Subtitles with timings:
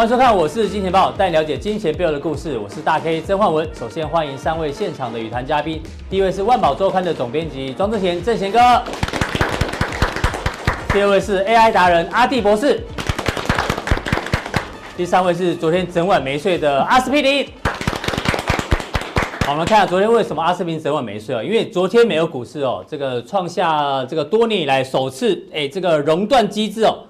[0.00, 2.56] 欢迎收看，我是金钱爆，带你了解金钱背后的故事。
[2.56, 3.68] 我是大 K 曾焕文。
[3.74, 8.58] 首先欢迎三位现场的与谈嘉宾，第一位是万宝周刊的总编辑庄正贤，正贤哥；
[10.90, 12.78] 第二位是 AI 达人阿弟博士；
[14.96, 17.46] 第三位是昨天整晚没睡的阿司匹林。
[19.44, 21.42] 好，我们看下昨天为什么阿司匹林整晚没睡啊？
[21.42, 27.00] 因为昨天没有股市哦，这个创下这个多年以来首次哎，这个熔断机制哦。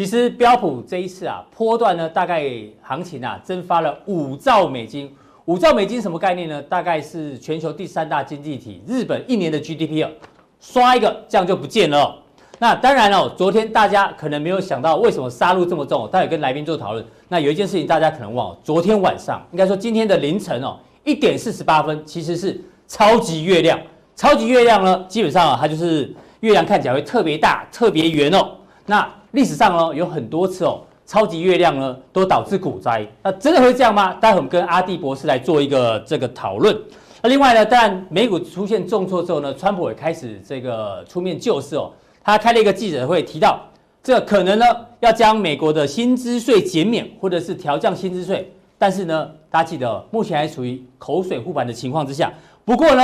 [0.00, 2.42] 其实标普这一次啊，波段呢，大概
[2.80, 5.14] 行情啊，蒸发了五兆美金。
[5.44, 6.62] 五兆美金什么概念呢？
[6.62, 10.10] 大概是全球第三大经济体日本一年的 GDP 哦，
[10.58, 12.16] 刷一个这样就不见了。
[12.58, 17.04] 那当然了，昨天大家可能没有想到为什么杀戮这么重，待会跟来宾做讨论。
[17.28, 23.78] 那有一件事情大家可能忘，昨天晚上应该说今天的凌晨哦，一点四十八分，其实是超级月亮。
[24.16, 28.52] 超级月亮呢，基本上啊，它就是月亮看起来会特别大、特别圆哦。
[28.90, 33.06] 那历史上呢，有很多次哦，超级月亮呢都导致股灾。
[33.22, 34.12] 那真的会这样吗？
[34.14, 36.76] 待会我们跟阿弟博士来做一个这个讨论。
[37.22, 41.92] 那另外呢，当然美股出现重挫之后呢，川普也开始这个出面救市哦。
[42.24, 43.60] 他开了一个记者会，提到
[44.02, 44.66] 这可能呢
[44.98, 48.52] 要将美国的薪资税减免或者是调降薪资税。
[48.76, 52.32] 但是呢，大家记得目前还处于口水护盘的情况之下。
[52.64, 53.02] 不过呢，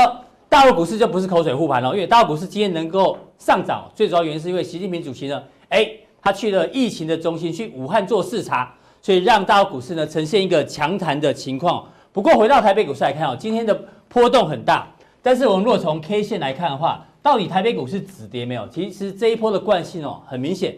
[0.49, 5.41] 大陆股市就不是口水护盘了，因为大陆股市今天能够上涨，最主要原因是因为习近平主席呢，
[5.71, 5.91] 哎。
[6.23, 11.87] 他去了疫情的中心，去武汉做视察，所以让大陆股市呢呈现一个强弹的情况。
[12.13, 13.73] 不过回到台北股市来看哦，今天的
[14.09, 14.89] 波动很大。
[15.23, 18.67] 但是我们若从 K 线来看的话，到底台北股市止跌没有？
[18.67, 20.75] 其实这一波的惯性哦，很明显，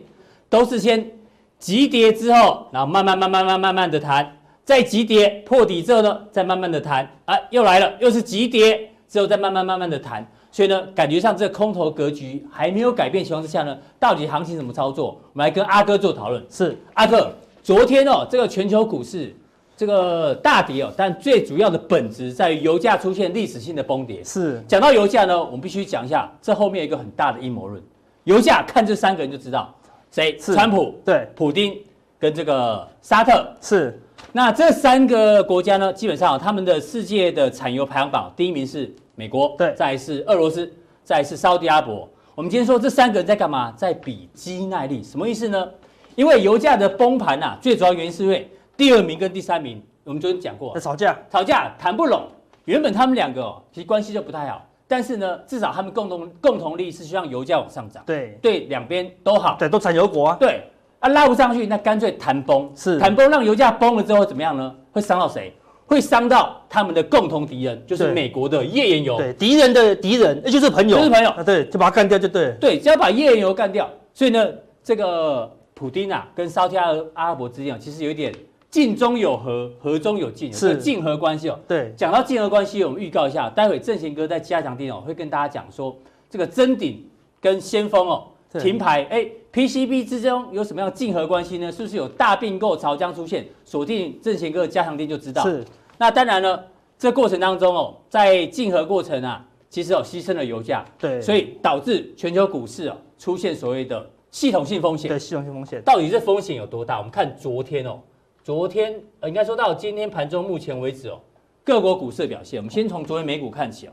[0.51, 1.13] 都是先
[1.59, 10.31] 急跌之后，然后慢慢慢慢慢慢慢的弹，再急跌破底之后呢，再慢慢的弹，啊，又来了，又是急跌之后再慢慢慢慢的弹。
[10.51, 15.09] 所以呢，感觉上这空头格局还没有改变情况之下呢，到底行情怎么操作？
[15.09, 16.43] 我们来跟阿哥做讨论。
[16.49, 17.31] 是阿哥，
[17.63, 19.37] 昨天哦，这个全球股市
[19.77, 24.25] 这个大跌哦，但最主要的本质在于油价出现历史性的崩跌。
[24.25, 27.81] 是讲到油价呢，我们必须讲一下这后面一个很大的阴谋论。
[28.25, 29.73] 油价看这三个人就知道，
[30.11, 30.37] 谁？
[30.39, 31.77] 川普对，普丁
[32.19, 34.01] 跟这个沙特是。
[34.33, 38.91] 那这三个国家呢，基本上他们的世界的产油排行榜第一名是。
[39.19, 42.09] 美国对，再来是俄罗斯，再来是沙特阿伯。
[42.37, 43.73] 我们今天说这三个人在干嘛？
[43.73, 45.69] 在比肌耐力，什么意思呢？
[46.15, 52.29] 因为油价的崩盘呐，最主要原因是因为第二名跟第三名，我们昨天讲过，在吵架，吵架谈不拢。
[52.67, 60.63] 原本他们两个哦，其实关系就不太好，但是呢，至少他们共同共同利益是希望油价往上涨，对，对，两边都好，对，都产油国啊，对，
[61.01, 64.73] 啊拉不上去，那干脆谈崩，是谈崩，让油价崩了之后怎么样呢？
[64.93, 65.53] 会伤到谁？
[65.89, 69.17] 会伤到他们的共同敌人，就是美国的页岩油。
[69.17, 71.31] 对，敌人的敌人，那就是朋友，就是朋友。
[71.31, 72.55] 啊，对，就把它干掉就对。
[72.61, 73.91] 对，只要把页岩油干掉。
[74.13, 74.47] 所以呢，
[74.85, 76.77] 这个普丁啊，跟沙特
[77.15, 78.31] 阿拉伯之间啊，其实有一点
[78.71, 81.59] 竞中有和，和中有竞，是竞合关系哦。
[81.67, 85.97] 对，讲到竞合关系，我们预告一下，待会正贤哥在加强錠哦，会跟大家讲说，
[86.29, 87.03] 这个真鼎
[87.41, 88.25] 跟先锋哦，
[88.61, 91.73] 停牌，哎，PCB 之中有什么样的竞合关系呢？
[91.73, 93.47] 是不是有大并购潮将出现？
[93.65, 95.43] 锁定正贤哥的加强店就知道。
[95.45, 95.65] 是。
[95.99, 96.65] 那当然了，
[96.97, 105.09] 这过程当中哦，在竞合过程啊，其实哦牺牲了油价，对，所以导致全球股市哦出现所谓的系统性风险。
[105.09, 106.99] 对，系统性风险，到底这风险有多大？
[106.99, 107.99] 我们看昨天哦，
[108.43, 111.21] 昨天呃应该说到今天盘中目前为止哦，
[111.65, 113.91] 各国股市的表现，我们先从昨天美股看起哦，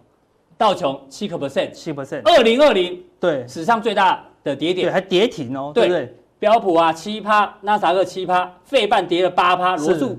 [0.57, 6.15] 道琼七个 percent，七 percent，二零二零对史上最大的跌点，还跌停哦，对不对？
[6.37, 10.17] 标普啊七趴，纳斯达克七趴，费半跌了八趴，罗素。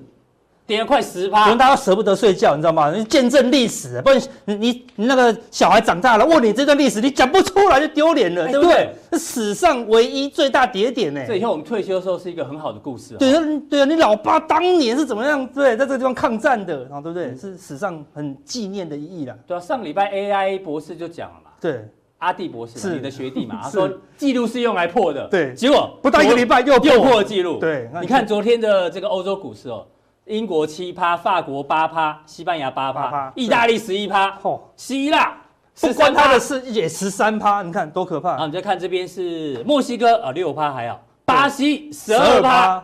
[0.67, 2.93] 跌了快十趴，可能大家舍不得睡觉，你知道吗？
[2.93, 8.91] 你见证历史，不然你你你那个小孩长大了问你这段历史，你讲不出来就丢脸了，对不对？
[9.13, 11.23] 是史上唯一最大跌点呢。
[11.25, 13.15] 这以后我们退休的时候是一个很好的故事。
[13.15, 15.47] 对啊，对啊，你老爸当年是怎么样？
[15.47, 17.37] 对，在这个地方抗战的，然后对不对？
[17.37, 19.37] 是史上很纪念的意义啦。
[19.47, 21.51] 对啊，上礼拜 AI 博士就讲了嘛。
[21.61, 21.89] 对，
[22.19, 23.61] 阿弟博士是你的学弟嘛？
[23.63, 25.29] 他说记录是用来破的。
[25.29, 27.59] 对，结果不到一个礼拜又又破了记录。
[27.61, 29.87] 对，你看昨天的这个欧洲股市哦。
[30.27, 35.33] 英国七趴，法国八趴，西班牙八趴，意大利十一趴，哦，希腊
[35.81, 38.31] 不关他的事也十三趴，你看多可怕！
[38.33, 42.83] 啊，你再看这边是墨西哥啊，六趴还好，巴西十二趴，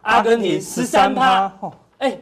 [0.00, 2.16] 阿根廷十三趴，哦，哎，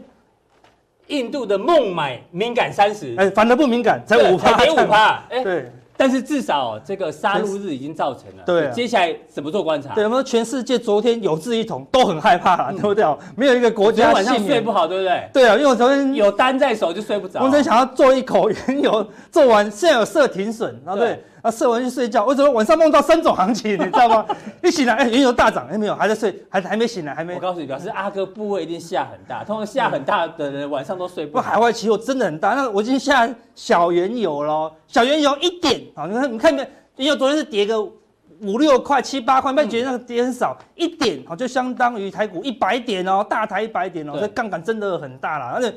[1.06, 9.94] 印度的孟买敏感三十，哎，反而不敏感，才五趴，才五趴，哎，对，但是至少这个杀戮日已经造成了，对，接下来怎么做观察？
[9.94, 13.04] 对，我们全世界昨天有志一同，都很害怕， 对不对？
[13.34, 15.28] 没有一个国家晚上睡不好，对不对？
[15.32, 17.40] 对啊，因为我昨天有单在手就睡不着。
[17.40, 22.24] 我昨天想要做一口 原油，做完现在有设停损，啊对，啊设完去睡觉。
[22.24, 23.72] 为什么晚上梦到三种行情？
[23.72, 24.26] 你知道吗？
[24.62, 27.34] 一醒来，哎，原油大涨，哎没有，还在睡，还还没醒来，还没。
[27.34, 31.50] 我告诉你，表示阿哥部位一定下很大，通常下很大的人晚上都睡不好。
[31.50, 36.68] 海外期货真的很大，那我已经下小原油了，小原油一点啊，你看你看没？
[36.96, 37.82] 因为昨天是跌个
[38.40, 45.46] 五六块、七八块，你觉得那个跌很少，一点哦，就相当于台股一百点哦，大台一百点哦，这杠杆真的很大了。
[45.54, 45.74] 而且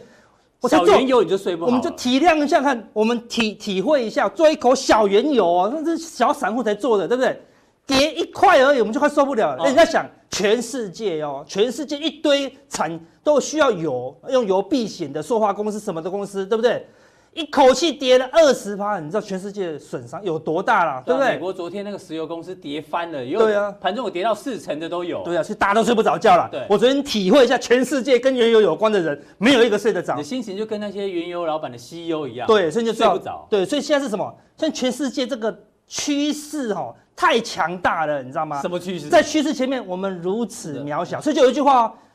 [0.68, 7.42] 小原油你就睡不好，我们就体谅一下，看我们体体会一下，做一口小原油啊，那是小散户才做的，对不对？
[7.86, 9.64] 跌一块而已，我们就快受不了了。
[9.64, 16.86] 哎，你在想，全世界哦，全世界一堆产都需要油，用油避险的塑化公司什么的公司，对不对？
[17.34, 21.34] 一口气跌了二十趴，你知道全世界损伤有多大了，对不对？
[21.34, 25.24] 美国昨天那个石油公司跌翻了，有对啊，盘中有跌到四成的都有。
[25.24, 26.50] 对啊，所以大家都睡不着觉了。
[26.52, 30.16] 对，我昨天体会一下，全世界跟原油有关的人，没有一个睡得着。
[30.16, 32.48] 你的心情就跟那些原油老板的 CEO 一样。
[32.48, 33.48] 对，所以就睡不着。
[33.50, 34.36] 对，所以现在是什么？
[34.58, 35.56] 现在全世界这个
[35.88, 38.60] 趋势哈太强大了，你知道吗？
[38.60, 39.08] 什么趋势？
[39.08, 41.22] 在趋势前面，我们如此渺小。
[41.22, 41.94] 所以就有一句话。
[41.94, 42.09] 你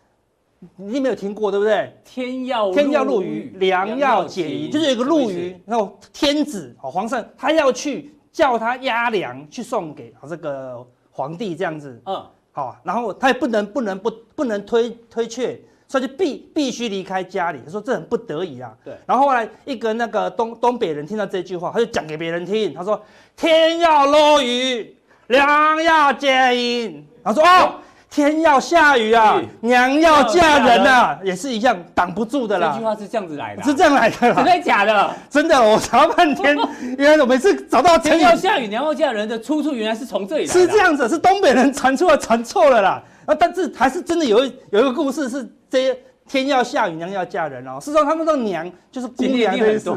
[0.78, 1.92] 一定没有听过，对不对？
[2.04, 17.60] 天要天要入鱼，良药解疑，就是有一个陆鱼，然后天子哦，皇上他要去叫他押粮去送给这个皇帝这样子，嗯，好，然后他也不能不能不不能推推却，所以就必必须离开家里。
[17.64, 18.94] 他说这很不得已啊，对。
[19.06, 23.00] 然后后来一个那个东东北人听到这句话，他就讲给别人听，他说
[23.36, 24.96] 天要落雨，
[25.28, 27.80] 良药解疑，他说哦。
[28.14, 32.70] 天要下雨啊，娘要嫁人啊，也是一样挡不住的啦。
[32.72, 34.36] 这句话是这样子来的，是这样来的啦。
[34.36, 35.10] 真的假的？
[35.28, 36.56] 真的，我查半天，
[36.96, 40.60] 原来我每次找到天要下雨，娘要嫁人的出处，原来是从这里来的。
[40.60, 43.02] 是这样子，是东北人传出来传错了啦。
[43.26, 47.80] 啊，但是还是真的有一有一个故事是这些天要下雨，娘要嫁人哦。
[47.80, 49.90] 事实上，他们说娘就是姑娘的意思。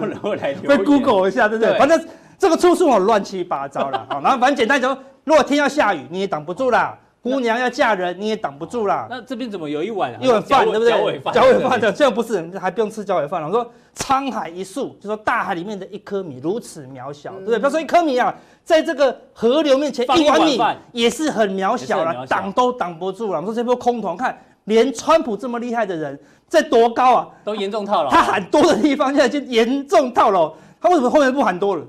[0.67, 1.77] 被 Google 一下，对不对？
[1.77, 2.03] 反正
[2.39, 4.07] 这个出处我乱七八糟了。
[4.09, 6.97] 好，然后反正简单说，如果天要下雨，你也挡不住啦。
[7.27, 9.07] 姑娘要嫁人，你也挡不住啦。
[9.09, 10.91] 那这边怎么有一碗一碗饭，对不对？
[10.91, 13.47] 脚尾饭，脚尾饭的，这样不是，还不用吃脚尾饭了。
[13.47, 17.59] 我说沧海一粟，就说大海里面的一颗米如此渺小，对不对？
[17.59, 18.33] 不要说一颗米啊，
[18.63, 20.59] 在这个河流面前，一碗米
[20.91, 23.39] 也是很渺小了，挡都挡不住了。
[23.39, 28.09] 我们说这波空头，看连川普这么厉害的人，在多高啊，都严重套牢。
[28.09, 30.53] 他喊多的地方，现在就严重套牢。
[30.79, 31.83] 他为什么后面不喊多了？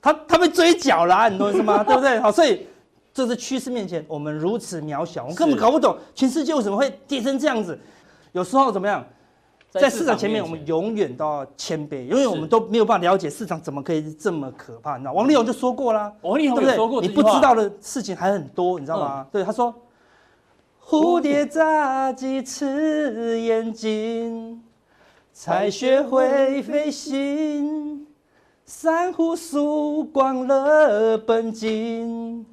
[0.00, 1.84] 他他被追缴了，你懂意思吗？
[1.84, 2.18] 对不对？
[2.18, 2.66] 好，所以。
[3.14, 7.78] 这是趋势面前，我们如此渺小，我根本搞不懂全世界为什么会跌成这样子。
[8.32, 9.04] 有时候怎么样，
[9.70, 14.96] 在市场前面，我们永远都要谦卑，永远我们都没有办法了解市场怎么可以这么可怕。
[14.96, 19.26] 你知道，王力宏就说过啦，王力宏有说过，你不知道的事情还很多，你知道吗？
[19.30, 19.74] 对，他说，
[20.82, 24.62] 蝴蝶眨几次眼睛，
[25.34, 28.06] 才学会飞行；
[28.64, 32.46] 珊瑚输光了本金。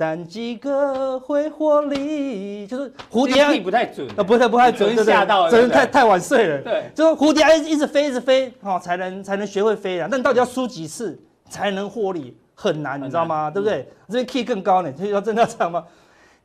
[0.00, 6.62] 但几个会获利，就是蝴蝶不太准，呃，不太不太准，吓到了，真的太太晚睡了。
[6.62, 10.06] 对，就是蝴蝶一直飞，一直飞，哦，才能才能学会飞啊。
[10.08, 13.50] 但到底要输几次才能获利，很难，你知道吗？
[13.50, 13.88] 对不对？
[14.06, 15.84] 这边 key 更高呢，所以要真的要唱吗？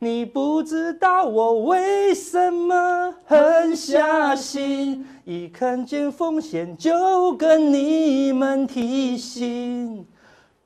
[0.00, 10.04] 你不知道我为什么狠下心，一看见风险就跟你们提醒。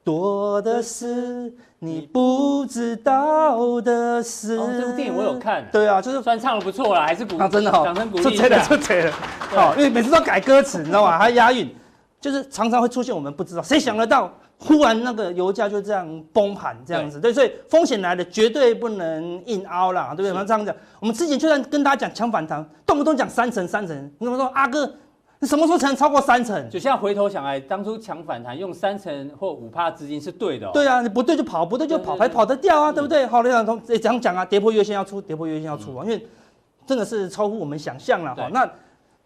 [0.03, 4.57] 多的是你不知道的事。
[4.57, 5.65] 哦，这部电影我有看。
[5.71, 8.49] 对啊，就是虽然唱的不错啦，还是鼓啊，真的好，掌声鼓励一下。
[8.49, 9.13] 了，出彩了。
[9.51, 11.17] 好，因为每次都改歌词，你知道吗？
[11.17, 11.73] 还押韵，
[12.21, 17.21] 就是常常会出现我们不知道，谁想得到，忽然那个油价就这样崩盘这样子。
[17.21, 20.33] 对，所以风险来了，绝对不能硬凹啦，对不对？
[20.33, 24.93] 我们这样讲，我们之前就算跟大家讲抢反弹，动不动讲三成三成，你怎么说，阿哥？
[25.41, 26.69] 你什么时候才能超过三成？
[26.69, 30.73] 就现在回头想来，当初抢反弹用三成或五帕资金是对的、喔。
[30.73, 33.25] 对啊，你不对就跑，不对就跑，还跑得掉啊，对不对？
[33.25, 36.27] 好，李长通这样讲啊，跌破月线要出，跌破月线要出啊，因为
[36.85, 38.49] 真的是超乎我们想象了哈。
[38.53, 38.69] 那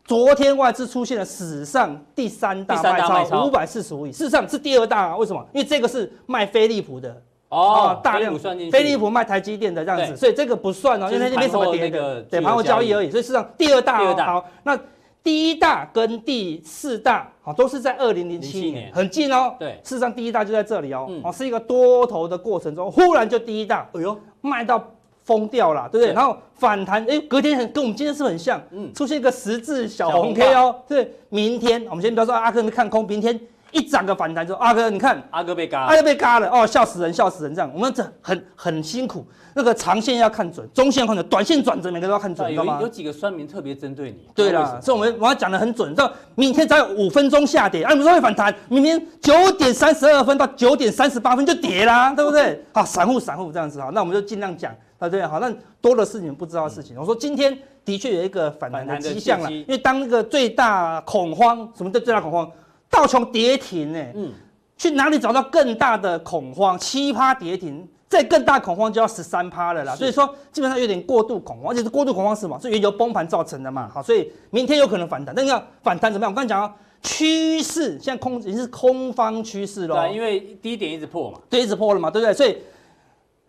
[0.04, 5.16] 昨天外资出现了史上第三大卖超五百四十五亿，事实上是第二大啊。
[5.16, 5.42] 为什么？
[5.54, 7.16] 因为这个是卖飞利浦的
[7.48, 8.38] 哦，大量
[8.70, 13.10] 飞利浦卖台积电的这样子，所以这个不算哦，因为那边什么跌的，对，盘后交易而已。
[13.10, 14.78] 所以事实上第二大哦，好那。
[15.22, 19.54] 第一大跟第四大，好，都是在二零零七年，很近哦。
[19.58, 24.84] 对，事实上第一大就在这里哦，哦，是一个多头的过程中，忽然就第一大，哎呦，卖到
[25.22, 26.12] 疯掉了，对不对？
[26.12, 33.38] 然后反弹，哎，隔天很跟我们今天是很像，嗯，出现一个十字小红 K 哦，对，明天我们先不要说阿哥们看空，明天
[33.72, 37.70] 一涨个反弹之后，阿哥你看，阿哥被嘎，阿哥被嘎了哦，笑死人，笑死人这样。
[37.74, 42.78] 我们这很很辛苦，那个长线要看准，中线看准，短线转折每个都要看准，知道吗？
[42.80, 44.28] 有几个酸民特别针对你。
[44.34, 52.62] 对啦，所以我们我要讲的很准，到明天只有五分钟下跌，啊，你说会反弹，明天九点三十二分到九点三十八分就跌啦，对不对？
[52.72, 55.26] 好，散户散户这样子哈，那我们就尽量讲，对不对？
[55.26, 55.50] 好，那
[55.80, 56.96] 多的是你们不知道的事情。
[56.98, 62.50] 我说今天的确有一个反弹的迹象了，因为当那个最大恐慌，什么叫最大恐慌？
[62.92, 63.98] 道琼跌停呢？
[64.14, 64.30] 嗯，
[64.76, 66.78] 去哪里找到更大的恐慌？
[66.78, 69.96] 七趴跌停，再更大恐慌就要十三趴了啦。
[69.96, 72.60] 所以说基本上有点过度恐慌，而且是过度恐慌是什么？
[72.60, 73.90] 是原油崩盘造成的嘛？
[73.92, 75.34] 好，所以明天有可能反弹。
[75.34, 76.30] 那个反弹怎么样？
[76.30, 79.94] 我刚才讲啊，趋势现在空已经是空方趋势喽。
[79.96, 82.34] 对，因为低点一直破嘛，对，一直破了嘛，对不对？
[82.34, 82.58] 所以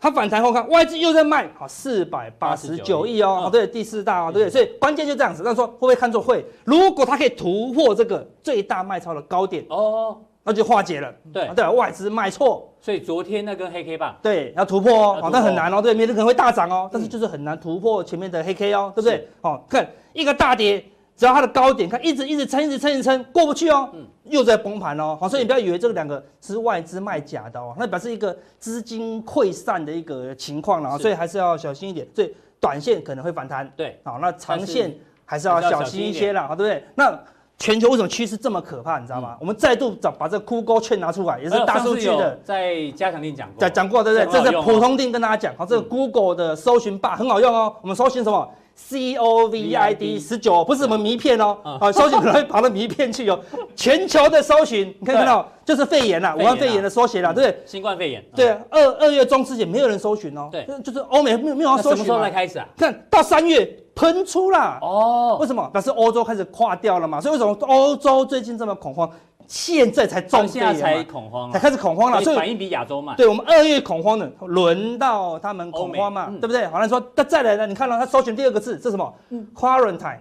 [0.03, 4.50] 它反弹后看外资又在卖，好，四百八十九亿哦，对，第四大哦，对？
[4.50, 5.41] 所以关键就这样子。
[5.45, 6.43] 那说会不会看作会？
[6.65, 8.27] 如果它可以突破这个。
[8.43, 11.10] 最大卖超的高点哦，那就化解了。
[11.31, 19.25] 对对，外资卖错，所以昨天那根黑 K 棒，对，要突破哦，好，但很难哦，对，明天可能会大涨哦，但是就是很难突破前面的黑 K 哦，对不对？
[19.41, 20.83] 好，看一个大跌，
[21.15, 23.89] 只要它的高点，看一直一直撑，一直撑，一直撑，过不去哦，
[24.24, 32.08] 又在崩盘哦，好，所以你不要以为这两个是外资卖假的哦，那表示一个资金溃散的一个情况了，所以还是要小心一点。
[32.15, 36.84] 所以短线可能会反弹，对，好，那长线还是要小心一些了，好，对不对？
[36.96, 37.20] 那。
[37.60, 38.98] 全球为什么趋势这么可怕？
[39.00, 39.34] 你知道吗？
[39.36, 44.41] 嗯、我们再度找把这个 Google 券拿出来，也是大数据的，在加强店讲过，讲过对不对？
[44.41, 47.74] 这是普通店跟大家讲，好，这个 Google 的搜寻 bar 很好用哦。
[47.82, 51.58] 我们搜寻什么？C O V I D 十九，不是什么名片哦。
[51.80, 53.39] 好，搜寻可能会跑到名片去哦。
[53.75, 57.63] 全球的搜寻，你可以看到就是肺炎啦，武汉肺炎的缩写啦，对不对？
[57.65, 58.24] 新冠肺炎。
[58.36, 60.50] 对，二二月中之前没有人搜寻哦。
[60.51, 61.98] 对，就是欧美没有没有要搜寻。
[61.98, 62.68] 什么时候才开始啊？
[62.77, 63.80] 看到三月。
[63.96, 65.70] 喷出啦哦，为什么？
[65.72, 69.08] 表示欧洲开始垮掉了嘛，所以为什么欧洲最近这么恐慌？
[69.47, 73.15] 现在才中现在才恐慌，才开始恐慌了，所以反应比亚洲慢。
[73.15, 76.65] 对，我们二月恐慌的，轮到他们恐慌嘛，对不对？
[76.67, 77.67] 好像说，他再来呢？
[77.67, 79.13] 你看到他搜寻第二个字是什么
[79.55, 80.19] ？Quarantine，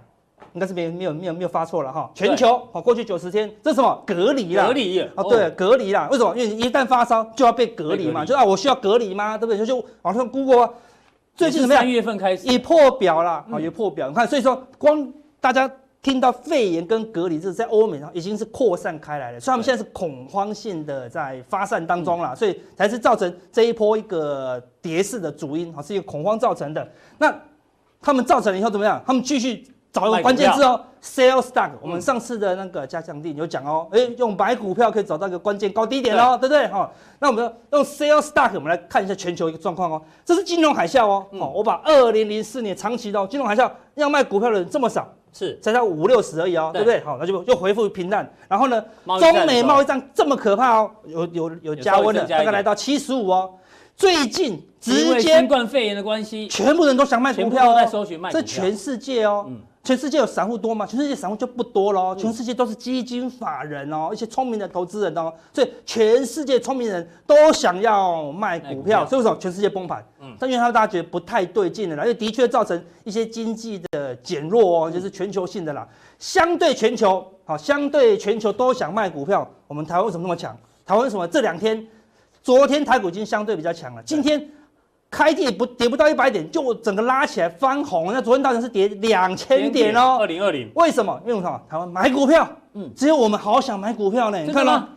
[0.52, 2.10] 应该是没没有没有没有发错了哈。
[2.14, 4.02] 全球好，过去九十天，这是什么？
[4.06, 4.66] 隔离了。
[4.66, 6.08] 隔离啊，对，隔离了。
[6.10, 6.36] 为什么？
[6.36, 9.38] 因为一旦发烧就要被隔离嘛，就啊，我需要隔离吗？
[9.38, 9.58] 对不对？
[9.58, 10.70] 就就好像 Google。
[11.34, 11.82] 最近怎么样？
[11.82, 14.08] 三月份开始也破表了，好，也破表。
[14.08, 15.10] 你看，所以说光
[15.40, 15.70] 大家
[16.02, 26.86] 听到肺炎跟隔离，这在欧美上已经是扩散开来了，所以他们现在是恐慌性的在发散当中了，所以才是造成这一波一个跌势的主因，好，是一个恐慌造成的。
[27.18, 27.34] 那
[28.00, 29.02] 他们造成了以后怎么样？
[29.06, 29.66] 他们继续。
[29.92, 31.70] 找一个关键字哦，sell stock。
[31.82, 36.66] 我们上次的那个加强地有讲哦，哎，用买股票可以找到一个关键高低点哦，对不对？
[36.68, 40.02] 哈，那我们用 sell stock，我们来看一下全球一个状况哦。
[40.24, 47.00] 这是金融海啸哦，好，我把二零零四年长期的金融海啸要卖股票的人这么少，是才到五六十而已哦，对不对？
[47.00, 48.30] 好，那就又恢复平淡。
[48.48, 48.84] 然后呢，
[49.18, 53.54] 中美贸易战这么可怕哦，有有有加温了，大概来到七十五哦。
[53.96, 59.50] 最近直接新冠肺炎的关系，全部人都想卖股票哦，在搜寻卖，这全世界哦。
[59.84, 60.86] 全世界有散户多吗？
[60.86, 62.14] 全世界散户就不多喽。
[62.14, 70.04] 全世界都是基金法人哦，一些聪明的投资人哦，所以全世界聪明人都想要卖股票，所以为什么全世界崩盘？
[70.32, 75.86] 嗯，但因为他大家觉得不太对劲的啦，因为的确造成一些经济的减弱哦，就是全球性的啦。
[76.18, 80.56] 相对全球，好，相对全球都想卖股票，我们台湾为什么那么强？
[80.84, 81.86] 台湾为什么这两天，
[82.42, 84.48] 昨天台股已经相对比较强了，今天。
[85.14, 88.10] 开低不跌不到一百点，就整个拉起来翻红。
[88.14, 90.72] 那昨天大盘是跌两千点哦，二零二零。
[90.74, 91.20] 为什么？
[91.26, 91.60] 因为什么？
[91.68, 94.38] 台湾买股票，嗯，只有我们好想买股票呢。
[94.40, 94.88] 你看到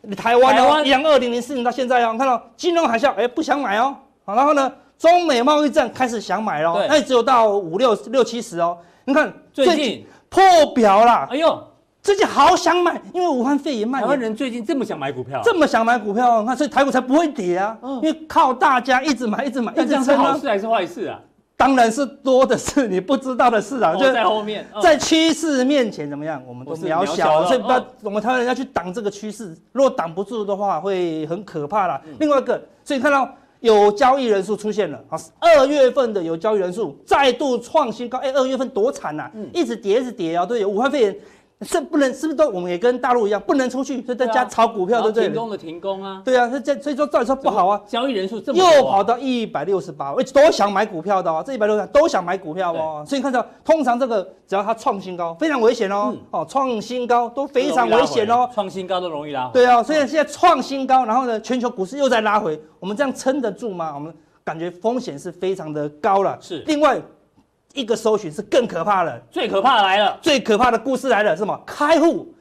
[0.00, 3.96] 你台湾哦，一样二零零四年到现在哦，你看到金融海啸，哎，不想买哦。
[4.24, 8.78] 好，然后呢，中美贸易战开始想买喽，那只有到五六六七十哦。
[9.04, 10.42] 你看最近破
[10.74, 11.68] 表啦，哎呦。
[12.02, 14.00] 最近好想买，因为武汉肺炎卖。
[14.00, 17.78] 台湾人最近这么想买股票，这么想买股票，那所以台股才不会跌啊。
[17.80, 20.04] 因为靠大家一直买，一直买，一直撑。
[20.06, 21.20] 是好事还是坏事啊？
[21.56, 23.94] 当然是多的是你不知道的事啊。
[23.94, 26.42] 就在后面，在趋势面前怎么样？
[26.44, 29.56] 我们都渺小，所以不要我们台湾人要去挡这个趋势。
[29.70, 32.02] 如果挡不住的话，会很可怕啦。
[32.18, 33.32] 另外一个，所以看到
[33.62, 38.18] 有交易人数出现了啊，二月份的有交易人数再度创新高。
[38.18, 40.44] 哎，二月份多惨呐，一直跌，一直跌啊。
[40.44, 41.16] 对，有武汉肺炎。
[41.64, 45.24] 是不能，是不是都我们也跟大陆一样，不能出去，所以在家炒股票，对不对？
[45.28, 46.22] 停工的停工啊。
[46.24, 47.80] 对啊，所以这所以说照理说不好啊。
[47.86, 53.04] 交易人数这么多，又跑到一百六十八，都想买股票的哦，这一百六十八都想买股票哦。
[53.06, 56.14] 所以你看到，通常这个只要它创新高，非常危险哦。
[56.30, 58.48] 哦，创新高都非常危险哦。
[58.52, 59.52] 创新高都容易拉回。
[59.52, 63.92] 对啊，所以现在创新高，然后呢，全球股市又在拉回，我们这样撑得住吗？
[63.94, 64.14] 我们
[64.44, 66.36] 感觉风险是非常的高了。
[66.40, 66.62] 是。
[66.66, 67.00] 另外。
[67.74, 71.58] 一个搜寻是更可怕的，最可怕的来了，最可怕的故事来了，什么？
[71.66, 72.32] 开户，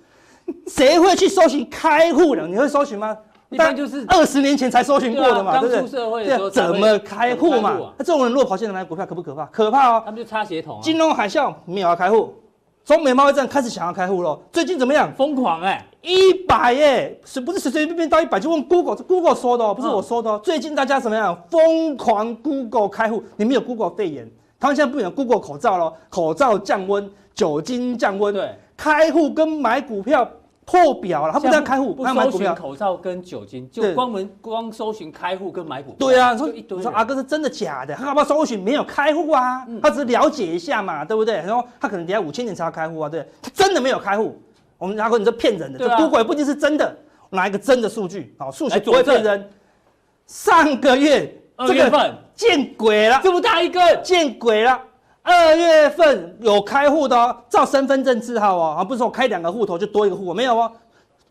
[0.68, 2.46] 谁会去搜寻开户呢？
[2.48, 3.18] 你会搜寻吗？
[3.50, 5.78] 一般就是二十年前才搜寻过的嘛，对不对？
[5.78, 7.78] 刚出社会的时候怎么开户嘛？
[7.98, 9.46] 那这种人如果跑进来买股票，可不可怕？
[9.48, 10.02] 可怕哦！
[10.06, 10.80] 他们就插血统。
[10.82, 12.34] 金融海啸没有要开户，
[12.86, 14.40] 中美贸易战开始想要开户了。
[14.54, 15.14] 最近怎么样？
[15.16, 18.96] 疯狂哎，一百耶，是不是随随便便到一百就问 Google？
[18.96, 20.40] 这 Google 说的哦，不是我说的哦。
[20.42, 21.38] 最近大家怎么样？
[21.50, 24.32] 疯狂 Google 开户，你们有 Google 肺炎？
[24.62, 30.26] 他们现在不有 Google 口罩了，口罩降温，酒精降温，对，开户跟买股票。
[30.64, 32.56] 破表了，他不在开户，他买股票。
[32.56, 35.98] 口罩跟酒精，就光门光搜寻开户跟买股票。
[36.00, 36.82] 对啊，说一堆。
[36.82, 37.94] 说阿哥是真的假的？
[37.96, 39.68] 他干嘛搜寻没有开户啊？
[39.82, 41.36] 他只是了解一下嘛，对不对？
[41.38, 44.40] 然后他可能等下五千年才要开户啊，对，他真的没有开户。
[44.78, 46.96] 我们阿哥你这骗人的，这 Google 不一定是真的。
[47.32, 49.50] 拿一个真的数据，好，数据不会骗人。
[50.28, 54.82] 上个月二月份见鬼了，这么大一个见鬼了。
[55.22, 60.72] 二月份有开户的哦，照身份证字号哦，啊，不是说开两个户头就多一个户，没有哦，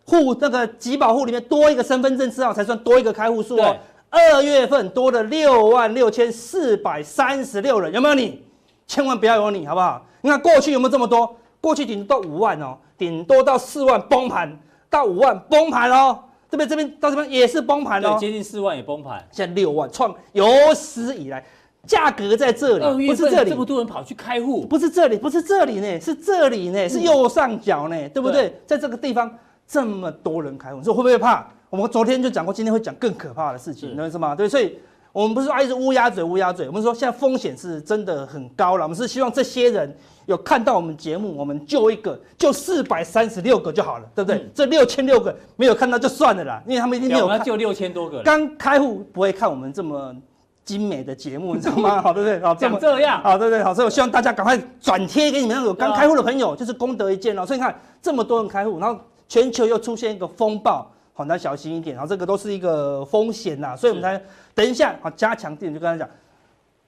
[0.04, 3.76] 户那个集保户里面多一个身份证字号才算多一个开户数哦。
[4.08, 8.44] 二月份多了六万六千四百三十六人，有没有你？
[8.86, 10.00] 千万不要有你，好不好？
[10.20, 11.36] 你看过去有没有这么多？
[11.60, 14.56] 过去顶多到五万哦，顶多到四万崩盘，
[14.88, 21.44] 到五万崩盘哦，这边这边到这边也是崩盘哦，接近四万也崩盘，现在六万创有史以来。
[21.86, 23.48] 价格在这里，不是这里。
[23.48, 28.54] 这么多人跑去开户，不是这里，不是这里呢，是这里呢，是右上角呢，对不对？
[28.66, 29.34] 在这个地方
[29.66, 31.42] 这么多人开户，你说会不会怕？
[31.70, 34.34] 我们昨天就讲过，今天会讲更可怕的事情，你懂意思吗？
[34.34, 34.78] 对，所以
[35.12, 38.84] 我们不是说一直乌鸦嘴，乌鸦嘴，我们说现在风险是真的很高了。
[38.84, 44.48] 我们是希望这些人有看到我们节目，我们救一个，救四百三十六个就好了，对不对？
[44.54, 47.42] 这六千六个没有看到就算了啦，因为他们一定没有看。
[47.42, 50.14] 救六千多个，刚开户不会看我们这么。
[50.62, 51.98] 精美的节目，你知道吗？
[52.04, 52.38] 好，对不对？
[52.38, 57.44] 好，这么这样，好，对对，好，所以我希望大家赶快转贴给你们那有刚开户的朋友，就是功德一件哦。
[57.44, 60.88] 所以你看这么多人开户，然后全球又出现一个风暴，
[61.20, 61.94] 好，大家小心一点。
[61.94, 64.22] 然后这个都是一个风险呐，所以我们才
[64.54, 66.10] 等一下好加强点，就跟他讲，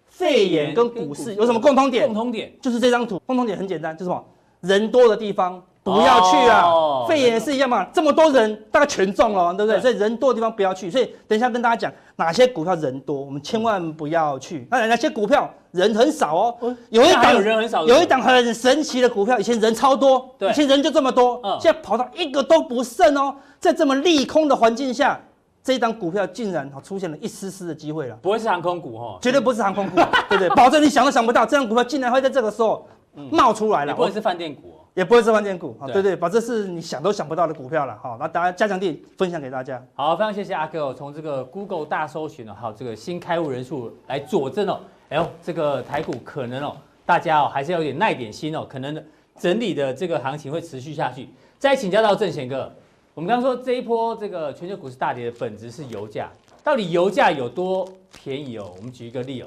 [0.08, 2.06] 肺炎跟股市有什么共通点？
[2.06, 4.24] 共通点就是这张图，共通点很简单，就是什么？
[4.60, 5.62] 人多的地方。
[5.84, 6.62] 不要去啊！
[6.62, 9.80] 哦、肺炎也是一样嘛，这么多人大概全中了，对不对？
[9.80, 10.88] 对，所以人多的地方不要去。
[10.88, 14.64] 所以等一下跟大家讲哪些股票人多，我们千万不要去。
[14.70, 16.76] 那哪些股票人很少哦？
[16.90, 23.34] 有一档人很少，有一档很神奇的股票，以前人超多，对，以前人就这么多，嗯、现在跑到一个都不剩哦。
[23.58, 25.20] 在这么利空的环境下，
[25.62, 28.16] 这一档股票竟然出现了一丝丝的机会了。
[28.22, 29.18] 不会是航空股哦？
[29.20, 29.96] 绝对不是航空股，
[30.28, 30.48] 对不对？
[30.50, 32.86] 保证你想都想不到，这档股票竟然会在这个时候
[33.30, 33.94] 冒出来了。
[33.94, 34.74] 不会是饭店股。
[34.94, 39.82] 也不会是饭店股，对对，把这是你想都想不到的股票了，好，那大家加强地分享给大家。
[39.94, 44.80] 好，非常谢谢阿哥哦，从这个 Google 大搜寻哦，还有这个新开户人数来佐证哦，
[45.12, 49.04] 哎呦，这个台股可能哦，大家哦还是要有点耐点心哦，可能
[49.38, 51.28] 整理的这个行情会持续下去。
[51.58, 52.72] 再请教到正贤哥，
[53.12, 56.30] 我们刚刚说这一波这个全球股市大跌的本质是油价，
[56.64, 57.86] 到底油价有多
[58.24, 58.72] 便宜哦？
[58.78, 59.46] 我们举一个例哦，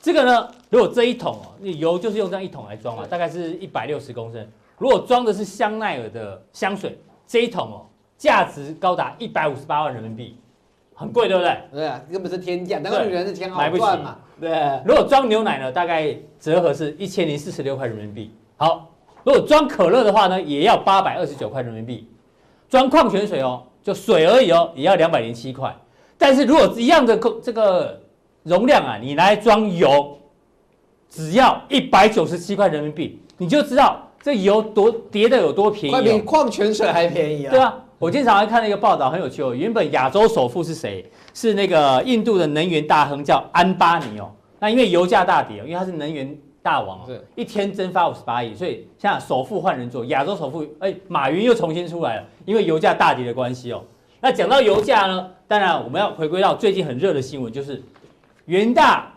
[0.00, 4.46] 这个呢，如果这一桶哦，那油就是用这样一桶来装嘛，大概是一百六十公升。
[4.78, 7.86] 如果装的是香奈儿的香水，这一桶哦，
[8.16, 10.36] 价值高达一百五十八万人民币，
[11.02, 11.58] 很贵，对不对？
[11.72, 14.16] 对啊，根本是天价，但是女人是钱好赚嘛。
[14.40, 14.50] 对。
[14.86, 18.30] 如果装牛奶呢，大概折合是一千零四十六块人民币。
[18.56, 18.88] 好，
[19.24, 22.08] 如果装可乐的话呢，也要八百二十九块人民币。
[22.70, 25.74] 装矿泉水哦，就水而已哦，也要两百零七块。
[26.16, 28.00] 但是如果一样的这个
[28.44, 30.16] 容量啊，你来装油，
[31.10, 34.08] 只要一百九十七块人民币，你就知道。
[34.24, 37.50] 这油多跌的有多便宜，哦，比矿泉水还便宜啊！
[37.50, 39.54] 对啊，我经常还看了一个报道，很有趣哦。
[39.54, 41.08] 原本亚洲首富是谁？
[41.32, 44.28] 是那个印度的能源大亨叫安巴尼哦。
[44.58, 53.84] 那因为油价大跌哦，因为他是能源大王哦，一天蒸发五十八亿，所以现在首富换人做，亚洲首富哎，马云又重新出来了，因为油价大跌的关系哦。
[54.20, 57.80] 那讲到油价呢，当然我们要回归到最近很热的新闻，就是
[58.46, 59.10] 元大。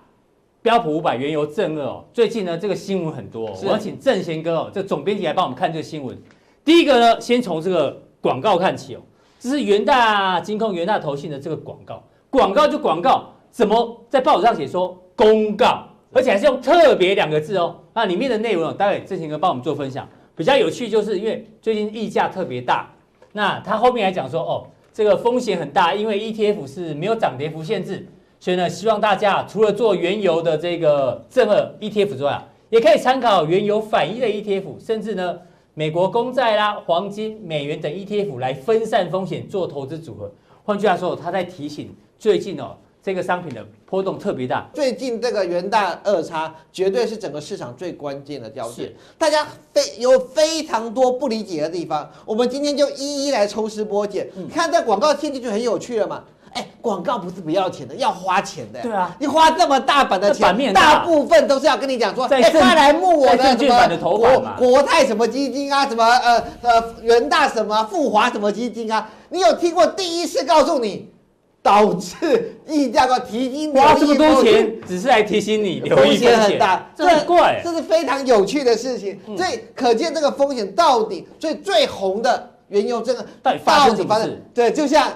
[0.61, 6.15] 标普五百原油正二哦，最近呢这个新闻很多，我要请正贤哥哦，这个总编辑来帮我们看这个新闻。
[6.63, 9.01] 第一个呢，先从这个广告看起哦，
[9.39, 17.75] 这是元大金控、元大投信的这个广告，广告就广告，怎么在报纸上写说公告，而且还是用特别两个字哦。
[17.93, 20.09] 那里面的内容，待会正贤哥帮我们做分享。
[20.35, 22.91] 比较有趣就是因为最近溢价特别大，
[23.33, 28.07] 那他后面还讲说哦，这个风险很大，因为 ETF 是没有涨跌幅限制。
[28.39, 35.37] 所以呢，希望大家除了做原油的这个正二 ETF 之外，也可以参考原油反一的 ETF，甚至呢，
[35.77, 40.31] 美国公债啦、黄金、美元等 ETF 来分散风险做投资组合。
[40.63, 44.69] 换句话说，他在提醒最近哦，这个商品的波动特别大。
[44.73, 54.29] 最近这个元大二叉绝对是整个市场最关键的焦点，大家非有非常多不理解的地方，我们今天就一一来抽丝剥茧。
[54.37, 56.23] 嗯、看这广告听进去很有趣了嘛？
[56.55, 58.81] 哎，广告不是不要钱的，要花钱的。
[58.81, 69.09] 对啊，你花这么大本的钱，大，大部分都是要跟你讲说，哎，快来募我的什么国国泰什么基金啊，什么呃呃元大什么富华什么基金啊？
[69.29, 71.13] 你有听过第一次告诉你？
[71.61, 79.19] 导致溢价高，提醒你花这么多钱，只是来提醒你风险很大，这很怪，这是非常有趣的事情。
[79.35, 84.43] 所以可见这个风险到底最最红的原油，这个到底发生什么事？
[84.53, 85.11] 对，就像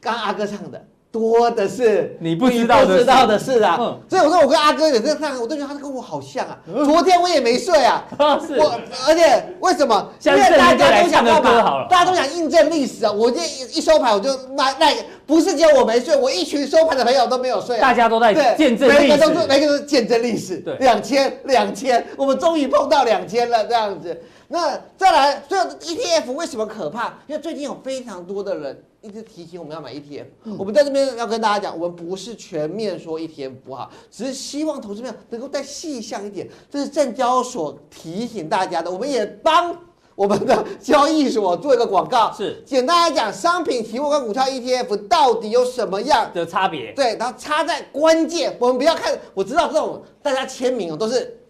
[0.00, 0.82] 刚阿哥唱的。
[1.12, 3.76] 多的是你不知道知道的事啊，
[4.08, 6.56] 所以我说我跟阿哥也在唱，我都觉得他跟我好像啊。
[6.84, 10.08] 昨天我也没睡啊， 我而且为什么？
[10.22, 11.88] 因为大家都想干嘛？
[11.90, 13.10] 大家都想印证历史啊！
[13.10, 13.40] 我这
[13.74, 14.94] 一收盘我就那那
[15.26, 20.58] 不是只有我没睡，我一群收盘的朋友都没有睡，大家都在见证历史，每个都是每个都是见证历史。
[20.58, 24.16] 对，两千两千，我们终于碰到两千了，这样子。
[24.46, 27.14] 那再来，所以 ETF 为什么可怕？
[27.26, 28.80] 因为最近有非常多的人。
[29.02, 36.46] 一直提醒我们要买 ETF，嗯，我们在这边要跟大家讲，我们不是全面说 ETF 不好，只是希望投资者能够再细项一点。
[36.70, 39.74] 这是证交所提醒大家的，我们也帮
[40.14, 42.30] 我们的交易所做一个广告。
[42.32, 46.92] 是，简单来讲，商品期货跟股票 ETF 到底有什么样的差别？
[46.92, 48.54] 对，然后差在关键。
[48.60, 51.40] 我们不要看，我知道这种大家签名哦，都是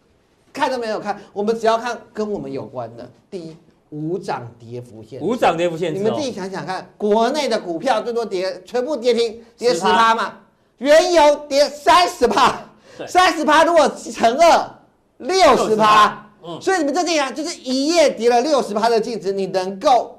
[0.52, 3.10] 看都没有看，我们只要看跟我们有关的。
[3.28, 3.56] 第一。
[3.90, 10.14] 无涨跌幅线，无涨跌幅线，你们自己想想看，国内的股票最多跌，全部跌停，跌十趴。
[10.14, 10.40] 嘛，
[10.78, 12.70] 原油跌三十趴，
[13.06, 14.70] 三十趴如果乘二，
[15.18, 20.18] 六十趴，所以你们这样就是一夜跌了六十趴的净值，你能够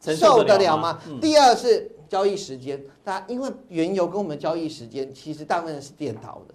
[0.00, 0.98] 受得了吗？
[1.20, 6.54] 第二是交易时间，大家因为原油跟我们交易时间其实大部分是颠倒的，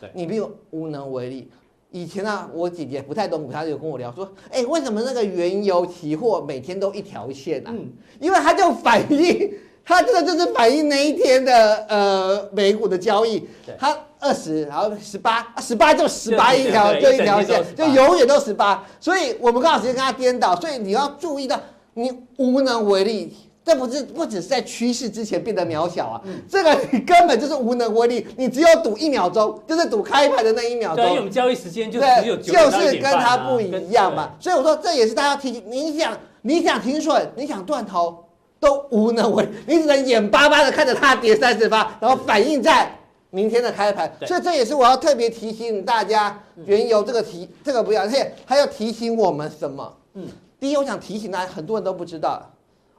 [0.00, 1.50] 对，你没有无能为力。
[1.90, 7.70] 以前啊，我姐姐不太懂股票，有跟我聊说，哎，为什么那个原油期货每天都一条线啊？
[7.72, 7.88] 嗯，
[8.20, 9.50] 因为它就反映，
[9.84, 13.42] 它这个就是反映那一天的呃美股的交易，
[13.78, 18.86] 它二十，然后十八，十八就十八一条，就一条线，就永远都十八。
[19.00, 21.58] 所以我们刚好时间跟它颠倒，所以你要注意到，
[21.94, 23.34] 你无能为力。
[23.68, 31.04] 这不是不只是在趋势之前变得渺小啊，嗯、这个你根本就是无能为力，你只有赌一秒钟，就是赌开盘的那一秒钟。
[31.04, 34.30] 对，我们交易时间就只有九就是跟它不一样嘛。
[34.40, 38.24] 所以我说这也是大家提醒，你想你想停损，你想断头
[38.58, 42.90] 都无能为力，你只能眼巴巴的看着它跌三十八，然后反映在
[43.28, 44.10] 明天的开盘。
[44.26, 49.94] 所以这也是我要特别提醒大家，原油这个提这个不要，而且还要提醒我们什么？
[50.14, 50.26] 嗯，
[50.58, 52.50] 第一，我想提醒大家，很多人都不知道。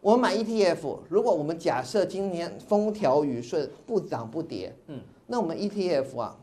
[0.02, 6.38] 我们买 ETF，如果我们假设今年风调雨顺，不涨不跌，嗯，那我们 ETF 啊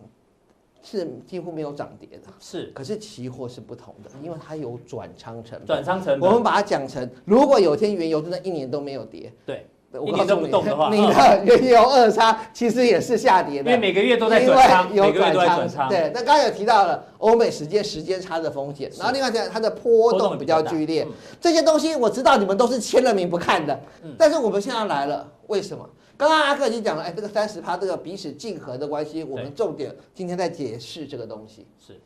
[0.82, 2.32] 是几乎没有涨跌的。
[2.38, 5.66] 是，可是期货是不同的，因为它有转仓成本。
[5.66, 9.66] 转仓成本，我们把它讲成，如果有天原油真的一年都没有跌，对。
[9.98, 15.88] 我告诉你，你的原油二差其实也是下跌的，因为每个月都在转仓，有转仓。
[15.88, 21.06] 对，那刚刚有提到了欧美时间时间差的风险，然后另外讲它的波动比较剧烈，
[21.40, 23.78] 这些东西我知道你们都是签了名不看的，
[24.18, 25.88] 但是我们现在来了，为什么？
[26.16, 31.66] 刚刚阿克已经讲了，哎，这个三十趴这个彼此竞合的关系，我们重点今天在解释这个东西。
[31.78, 32.00] 是，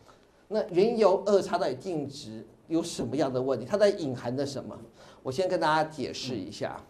[0.49, 3.65] 那原油二差到底净值有什么样的问题？
[3.65, 4.77] 它在隐含着什么？
[5.23, 6.81] 我先跟大家解释一下。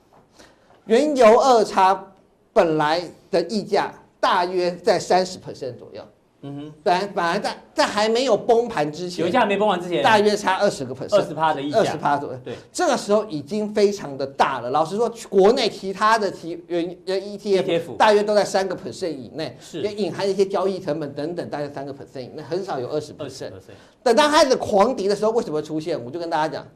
[0.90, 2.12] 原油二叉
[2.52, 3.00] 本来
[3.30, 6.02] 的溢价大约在三十 percent 左右，
[6.42, 14.70] 嗯哼，本来本来在在还没有崩盘之前，油价没崩盘之前，大约差二十个 percent，二十趴的溢价，二十趴左右，对，这个时候已经非常的大了。
[14.70, 23.52] 老实说，国内其他的提原原 ETF 大约都在三个 percent 以内，是，也隐含一些交易成本等等，大约三个 percent 以内，很少有二十 percent。
[24.02, 26.04] 等到开始狂跌的时候，为什么会出现？
[26.04, 26.66] 我就跟大家讲。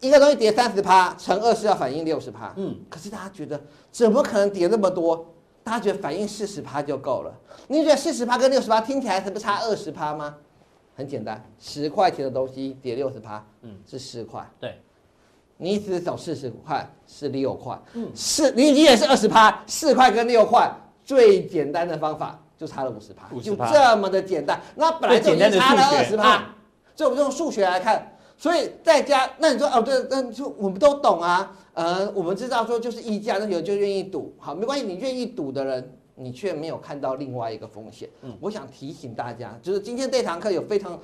[0.00, 2.52] 一个东西跌三十趴，乘二是要反应六十趴。
[2.56, 5.26] 嗯，可是大家觉得怎么可能跌那么多？
[5.64, 7.32] 大家觉得反应四十趴就够了？
[7.66, 10.36] 你觉得四十趴跟六十趴听起来是不是差二十趴吗？
[10.94, 14.48] 很简单，十块钱的东西跌六十趴，嗯，是十块。
[14.60, 14.80] 对，
[15.56, 17.76] 你只走四十块是六块。
[17.94, 20.70] 嗯，是，你你也是二十趴，四块跟六块
[21.04, 24.60] 最简单的方法就差了五十趴，就这么的简单。
[24.74, 26.44] 那本来就已经差了二十趴，
[26.94, 28.12] 所以我们用数学来看。
[28.38, 38.08] 所以在家，那你说哦，对，那就我们都懂啊，呃，我们知道说就是溢价，那有就愿意赌，好，没关系，你愿意赌的人，你却没有看到另外一个风险。
[38.22, 40.98] 嗯，我想提醒大家，就是今天这堂课有非常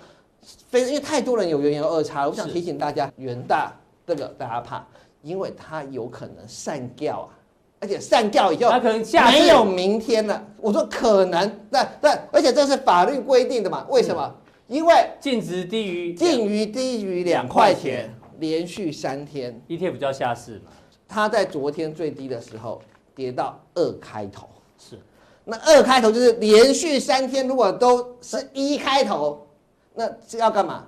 [0.68, 3.73] 非，因为太多人有原油二叉，我想提醒大家，元大
[4.07, 4.87] 这个大家怕，
[5.23, 7.38] 因为它有可能散掉啊。
[7.81, 10.40] 而且散掉以后，他可能下没有明天了。
[10.59, 13.85] 我说可能，那那而且这是法律规定的嘛？
[13.90, 14.33] 为什么？
[14.73, 18.09] 嗯、因为净值低于净于低于两块钱，
[18.39, 20.73] 连续三天，ETF 就要下市嘛。
[21.07, 22.81] 它在昨天最低的时候
[23.15, 24.99] 跌到二开头，是。
[25.45, 29.47] 那二开头就是连续三天，如果都是一开头，
[29.95, 30.87] 那是要干嘛？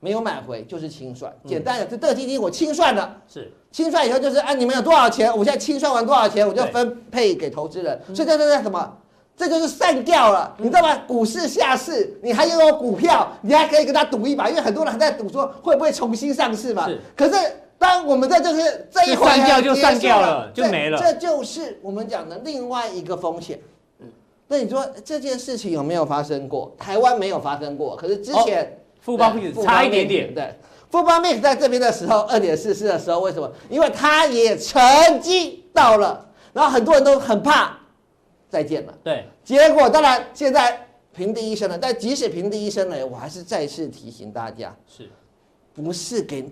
[0.00, 3.52] 没有买回就是清算，简单的，这这个基金我清算了，是。
[3.72, 8.98] 清算以后就是啊，你们有多少钱，我现在清算完多少钱，我就分配给投资人，所以这这这什么？
[9.36, 10.96] 这就是散掉了，你知道吗？
[11.06, 16.88] 股市下市，你还拥有股票，你还可以跟他赌一把，因为很多人还在赌说会不会重新上市嘛。
[17.16, 17.36] 可是
[17.78, 23.58] 当我们在就是这一环散掉就散掉了，就没了，这就是我们讲的另外一个风险。
[24.46, 26.74] 那你说这件事情有没有发生过？
[26.78, 28.78] 台湾没有发生过，可是之前。
[29.00, 30.54] 富邦 mix 差一点点，对，
[30.90, 33.52] 富邦 mix 在这边的时候，二点四四的时候，为什么？
[33.68, 34.80] 因为他也成
[35.20, 37.76] 绩到了，然后很多人都很怕
[38.54, 45.10] 再见了，对，结果当然现在平地一声了，但即使平地一声了，我还是再次提醒大家，是，
[45.74, 46.48] 不是给。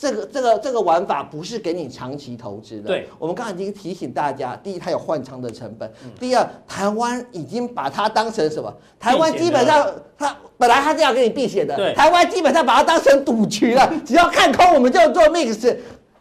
[0.00, 2.86] 这个这个这个玩法不是给你长期投资的。
[2.86, 5.88] 对，我们刚才已经提醒大家，第一，它有换仓的成本；
[6.20, 8.72] 第二，台湾已经把它当成什么？
[8.98, 15.76] 台湾基本上它本来它是要给你避险的，对，台湾基本上把它当成赌局了，只要看空我们就做 mix。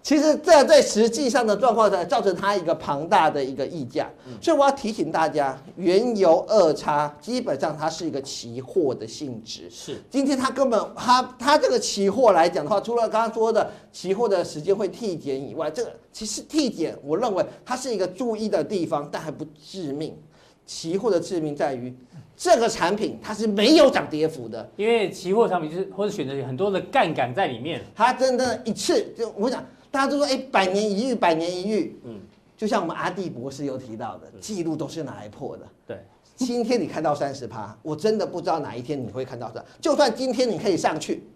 [0.08, 4.10] 其实这在实际上的状况下，造成它一个庞大的一个溢价，
[4.42, 9.70] 所以我要提醒大家，原油二差基本上它是一个期货的性质。
[9.70, 20.18] 是，今天它根本它它这个期货来讲的话，除了刚刚说的期货的时间会递减以外，这个其实递减，我认为它是一个注意的地方，但还不致命。
[20.66, 21.94] 期货的致命在于
[22.38, 29.62] 这个产品它是没有涨跌幅的，因为期货产品就是或者选择很多的杠杆在里面，它真的一次就我讲。
[29.98, 32.00] 大家都说，哎，百年一遇，百年一遇。
[32.04, 32.20] 嗯，
[32.56, 35.64] 就像我们阿弟博士有提到的，记录都是拿来破的。
[35.88, 36.06] 对，
[36.36, 39.66] 今天你看到三十趴，我真的不知道哪一天你会看到的。
[39.82, 41.28] 就算今天你可以上去，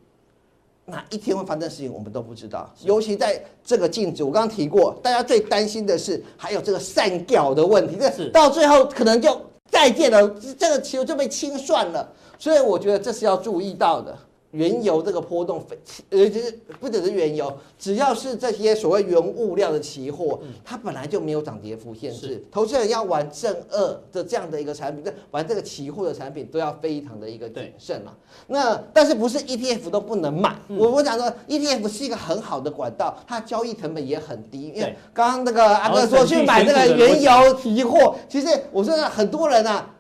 [0.86, 2.71] 哪一天会发生事情，我们都不知道。
[2.84, 12.08] 尤其在这个净值，我刚刚提过，大家最担心的是还有这个散掉的问题，这是到最后可能就再见了，这个球就被清算了。
[12.38, 14.15] 所以我觉得这是要注意到的。
[14.52, 15.78] 原油这个波动非，
[16.10, 22.44] 呃，就是不只是原油，只要是这些所谓原物料的期货，它本来就没有涨跌幅限制。
[22.52, 28.16] 投资人要玩正二的这样的一个产品，玩这个期货的产品都要非常的一个谨慎了。
[28.48, 30.56] 那但是不是 ETF 都不能买？
[30.68, 34.74] 我我讲说 ETF 是一个很好的管道，它交易成本也很低。
[34.76, 39.96] 因为刚刚那个阿哥说去买这个原油期货，其实我说很多人啊。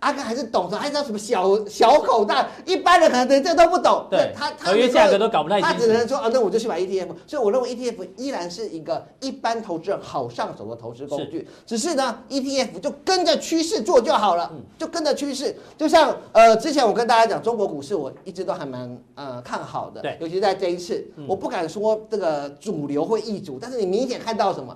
[0.00, 4.06] 阿哥还是懂的，还知道什么小小口袋，一般人可能连这都不懂。
[4.10, 5.74] 对，他他合约价格都搞不太清楚。
[5.74, 7.08] 他只能说啊，那我就去买 ETF。
[7.26, 11.40] 所以我认为 ETF 依然是一个一般投资人好上手的投资工具。
[11.40, 15.54] 是只是呢，ETF 就跟着趋势做就好了，就跟着趋势。
[15.76, 20.00] 就像呃，之前我跟大家讲，中国股市我一直都还蛮呃看好的。
[20.00, 24.74] 对，尤其在这一次，我不敢说这个主流会易主，但是你明显看到什么？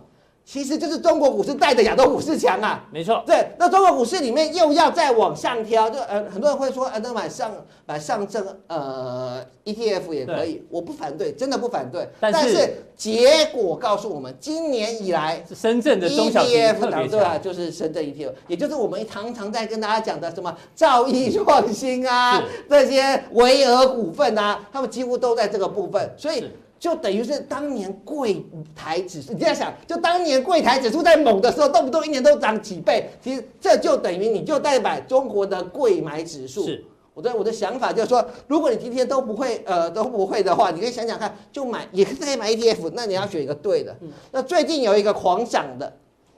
[0.50, 3.22] 其实就是中国股市带着亚洲股市强啊，没错。
[3.26, 7.52] 对，那中国股市里面又要再往上挑，就呃很多人会说，呃那买上
[7.84, 12.08] 买上证呃 ETF 也可以，我不反对，真的不反对。
[12.18, 26.50] 但是，但是结果告诉我们，今年以来深圳的中小 ETF 对啊，就是深圳 ETF，也就是我们常常在跟大家讲的什么兆易创新啊，这些维尔股份啊，他们几乎都在这个部分，所以。
[26.78, 33.10] 就等于是当年柜台指数，你这样想，就当年柜台指数在猛的时候，动不动一年都涨几倍。
[33.20, 36.64] 其实这就等于你就代表中国的柜买指数。
[36.64, 43.96] 是，我的我的想法就是说，如果你今天都不会呃都不会的话，你可以想想看，就买也可以买 ETF，那你要选一个对的。
[44.00, 45.92] 嗯、那最近有一个狂涨的，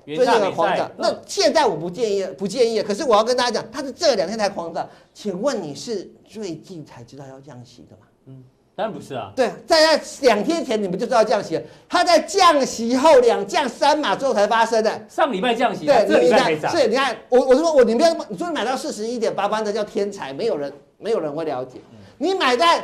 [0.06, 8.06] 最近有一个狂涨，那现在我不建议不建议，可是我要跟大家讲，它是这两天才狂涨，请问你是最近才知道要降息的吗？
[8.24, 8.42] 嗯。
[8.80, 15.04] 当然不是啊，对，在在两天前你们就知道降息了，它在降息后两降三码之后才发生的。
[15.06, 16.74] 上礼拜降息，对，这礼拜没涨。
[16.74, 21.78] 是，你看我我说我你不要，你说你买到四十一点八八的叫天才，没有人没有人会了解。
[21.92, 22.82] 嗯、你买在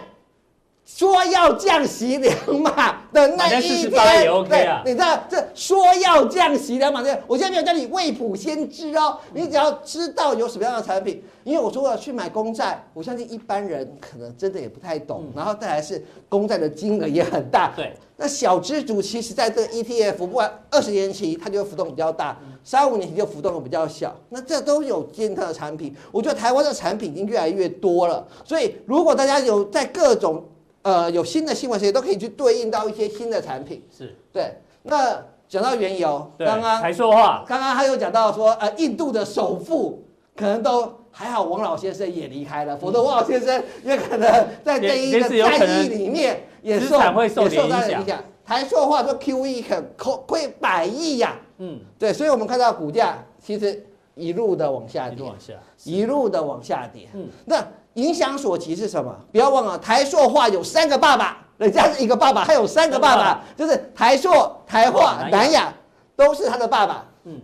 [0.84, 11.24] 说要降息两码的那一天，也 OK 啊、对，你知道这说要降息两码的，我现在没有叫你未卜先知哦，你只要知道有什么样的产品。
[11.46, 17.72] 因为我说了去买公债，我相信一般人可能真的也不太懂，嗯、然后再来是公债的金额也很大。
[17.78, 24.12] 对，那小资族其实在这个 ETF，不管二十年期它就会浮动比较大，三五年期就浮动的比较小。
[24.30, 28.26] 那这都有健康的产品，我觉得台湾的产品已经越来越多了。
[28.44, 30.44] 所以如果大家有在各种
[30.82, 33.80] 呃有新的新闻时，都可以去对应到一些新的产品。
[33.96, 34.52] 是，对。
[34.82, 40.02] 那讲到原油，刚刚才说话，刚刚他又讲到说，呃，印度的首富
[40.36, 48.22] 可能都还好，王老先生也离开了，否则王老先生也可能在这一个战役里面也受也受到影响。
[48.44, 59.16] 台塑化说 QE 可亏亏百亿呀，嗯，对，所以我们看到股价其实一路的往下跌，往下，一路的往下跌，嗯，那影响所及是什么？
[59.32, 61.42] 不要忘了，台塑化有三个爸爸。
[61.58, 64.28] 人家是一个爸爸，还有三个爸爸，就是台塑、
[64.66, 65.72] 台化、南亚，
[66.14, 67.06] 都是他的爸爸。
[67.24, 67.40] 嗯，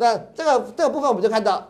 [0.00, 1.68] 那这个这个部分我们就看到，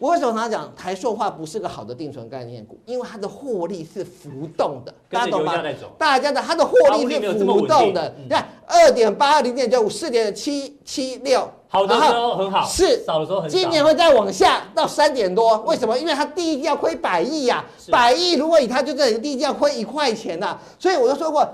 [0.00, 2.76] 我为什么常常讲台塑化不是个好的定存概念股？
[2.86, 5.54] 因为它的获利是浮动的，大家懂吗？
[5.96, 11.48] 大家的它的获利是浮动的，你看二点八、零点九五、四点七七六。
[11.68, 13.56] 好的时候很好，是少的时候很少。
[13.56, 15.96] 今年会再往下到三点多，为什么？
[15.96, 21.48] 因为它第一季要亏百亿呀，百亿如果以它就这第一季要亏一块钱呐，所以我就说过，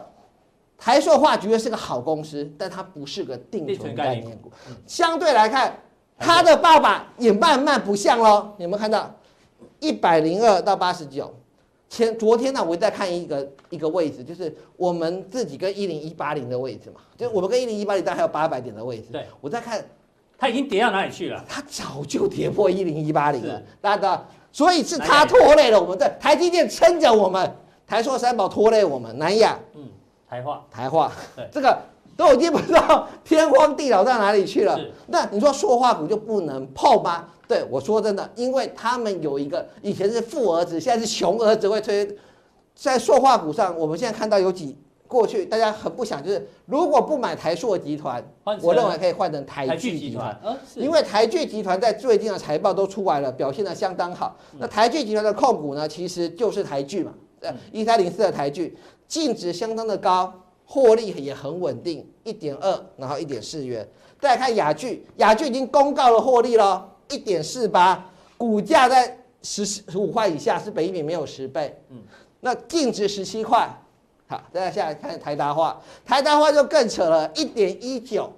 [0.79, 4.51] 台塑化绝对是个好公司，但它不是个定存概念股。
[4.87, 5.79] 相对来看，
[6.19, 8.53] 它的爸爸也慢慢不像喽。
[8.57, 9.15] 你有没有看到
[9.81, 11.35] 一百零二到八十九？
[11.89, 19.05] 前昨天呢，我在看一个一个位置，就是我们自己跟一零一八零的位置嘛，就我们跟一零一八零，大概还有八百点的位置。
[19.13, 19.85] 对，我在看。
[20.39, 21.43] 它已经跌到哪里去了？
[21.49, 25.97] 它早就跌破一零一八零了，大家知道，所以是它拖累了我们。
[25.97, 27.51] 对，台积电撑着我们，
[27.87, 29.89] 台塑三宝拖累我们，南亚，嗯，
[30.29, 31.79] 台化，台化，对，这个
[32.17, 34.79] 都已经不知道天荒地老到哪里去了。
[35.07, 37.25] 那你说塑化股就不能碰吗？
[37.49, 42.17] 对，我说真的，因为他们有一个以前是富儿子，现在是穷儿子会推，
[42.75, 44.77] 在塑化股上，我们现在看到有几。
[45.09, 48.21] 过去大家很不想，就是如果不买台塑集团，
[48.61, 50.37] 我认为可以换成台剧集团，
[50.75, 54.37] 因为台剧集团在最近的财报都出来了，表现的相当好。
[54.59, 57.13] 那台剧集团的控股呢，其实就是台剧嘛，
[57.71, 60.33] 一三零四的台剧，净值相当的高，
[60.65, 63.87] 获利也很稳定，一点二，然后一点四元。
[64.19, 68.05] 再来看雅聚，雅聚已经公告了获利了，一点四八，
[68.37, 71.99] 股价在十十五块以下，是北一比没有十倍，嗯，
[72.41, 73.69] 那净值十七块。
[74.27, 78.33] 好，再下来看台达化，台达化就更扯了，一点一九，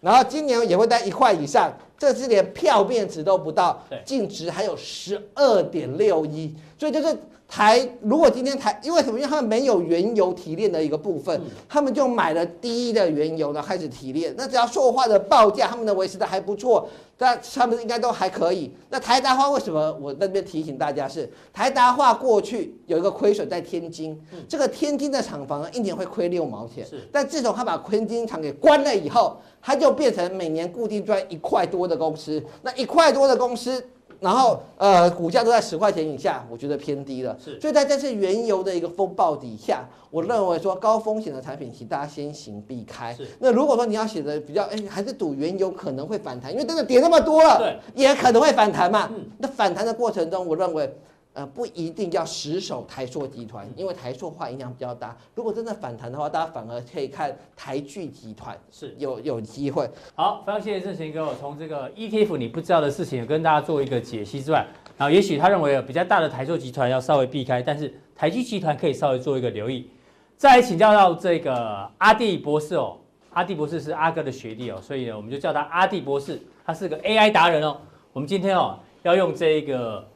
[0.00, 7.14] 然后今年也会在一块以上，这是连票面值都不到，净值还有十二点六一，所以就是。
[7.54, 9.18] 台如果今天台，因为什么？
[9.20, 11.38] 因为他们没有原油提炼的一个部分，
[11.68, 14.34] 他们就买了低的原油呢，开始提炼。
[14.38, 18.72] 那只要塑化的报价，他们能维持的还不错，但他们应该都还可以。
[18.88, 19.94] 那台达化为什么？
[20.00, 26.86] 我在这边提醒大家是，台达化过去有一个亏损在天津，这个天津的厂房呢，一年会亏六毛钱。
[27.12, 32.42] 但自从他把天津厂给关了以后，他就变成每年固定赚一块多的公司。
[32.62, 33.86] 那一块多的公司。
[34.22, 37.36] 然后，呃，股价都在十块钱以下，我觉得偏低了。
[37.44, 43.12] 是，所以在这次原油的一个风暴底下，我认为说高风险的产品，请大家先行避开。
[43.12, 43.26] 是。
[43.40, 49.10] 那如果说你要写的比较，哎，还是赌原油可能会反弹，因为真的跌那么多了，对，也可能会反弹嘛。
[49.12, 49.26] 嗯。
[49.38, 50.96] 那反弹的过程中，我认为。
[51.34, 55.16] 呃，不一定要死守台塑集团，因为台塑化影响比较大。
[55.34, 59.88] 如果真的反弹的话，大家反而可以看台剧集团，是有有机会。
[60.14, 64.66] 好，非常谢谢正贤哥，我从这个 ETF 你不知道的事情跟大家做一个解析之外，
[64.98, 69.88] 然后也许他认为比较大的台塑集团要稍微避开，但是台剧集团可以稍微做一个留意。
[70.36, 72.98] 再来请教到这个阿弟博士哦，
[73.30, 77.78] 阿弟博士是阿哥的学弟哦，所以呢，我们就叫他阿弟博士，他是个 AI 达人哦。
[78.12, 80.06] 我们今天哦要用这个。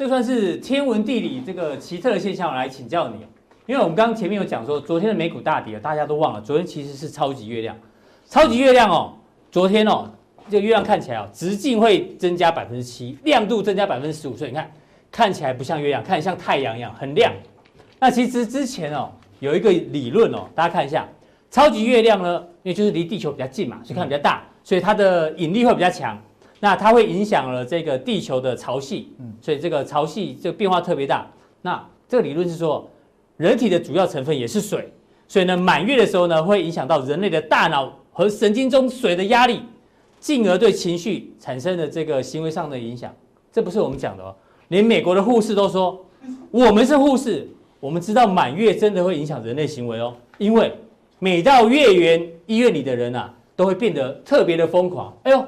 [0.00, 3.16] 这算是天文地理这个奇特的现象来请教你，
[3.66, 7.76] 因为我们刚刚前面有讲说，昨天的美股大跌，大家都忘了，昨天其实是超级月亮，
[8.26, 9.12] 超级月亮哦，
[9.50, 10.10] 昨天哦，
[10.48, 14.70] 这个月亮看起来哦，直径会增加百分之七，亮度增加百分之十五，所以你看
[15.12, 17.30] 看起来不像月亮，看起来像太阳一样很亮。
[17.98, 21.06] 那其实之前哦有一个理论哦，大家看一下，
[21.50, 26.18] 超级月亮呢，因为就是离地球比较近嘛，所以看比较大，所以它的引力会比较强。
[26.60, 31.26] 那它会影响了这个地球的潮汐，嗯，所以这个潮汐这变化特别大。
[31.62, 32.88] 那这个理论是说，
[33.38, 34.92] 人体的主要成分也是水，
[35.26, 39.60] 所以呢，满月的时候呢，会影响到人类的大脑和神经中水的压力，
[40.18, 43.10] 进而对情绪产生的这个行为上的影响。
[43.50, 44.34] 这不是我们讲的哦，
[44.68, 46.04] 连美国的护士都说，
[46.50, 47.48] 我们是护士，
[47.80, 50.70] 我们知道满月真的会影响人类行为哦，因为
[51.18, 55.16] 每到月圆，医院里的人啊，都会变得特别的疯狂。
[55.22, 55.42] 哎呦！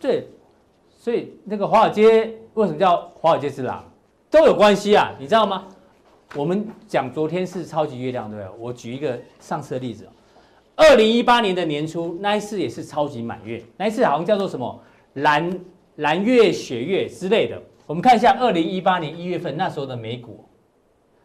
[0.00, 0.26] 对，
[0.88, 3.84] 所以那个华尔街为什么叫华尔街之狼，
[4.30, 5.68] 都有关系啊，你知道吗？
[6.34, 8.58] 我们讲昨天是超级月亮，对不对？
[8.58, 10.08] 我举一个上次的例子，
[10.76, 14.80] 二零一八年的年初那一次也是超级满月，那一次好像叫做什么
[15.14, 15.60] 蓝
[15.96, 17.60] 蓝月、雪月之类的。
[17.86, 20.44] 我们看一下二零一八年一月份那时候的美股，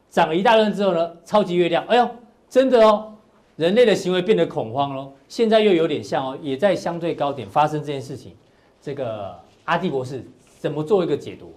[0.09, 2.09] 涨了一大段之后呢，超级月亮，哎呦，
[2.49, 3.13] 真的哦，
[3.55, 5.13] 人类的行为变得恐慌喽。
[5.27, 8.35] 现在又有点像哦，也在相对高点发生这件事情。
[8.85, 9.33] 这个
[9.63, 10.23] 阿蒂博士
[10.59, 11.51] 怎么做一个解读？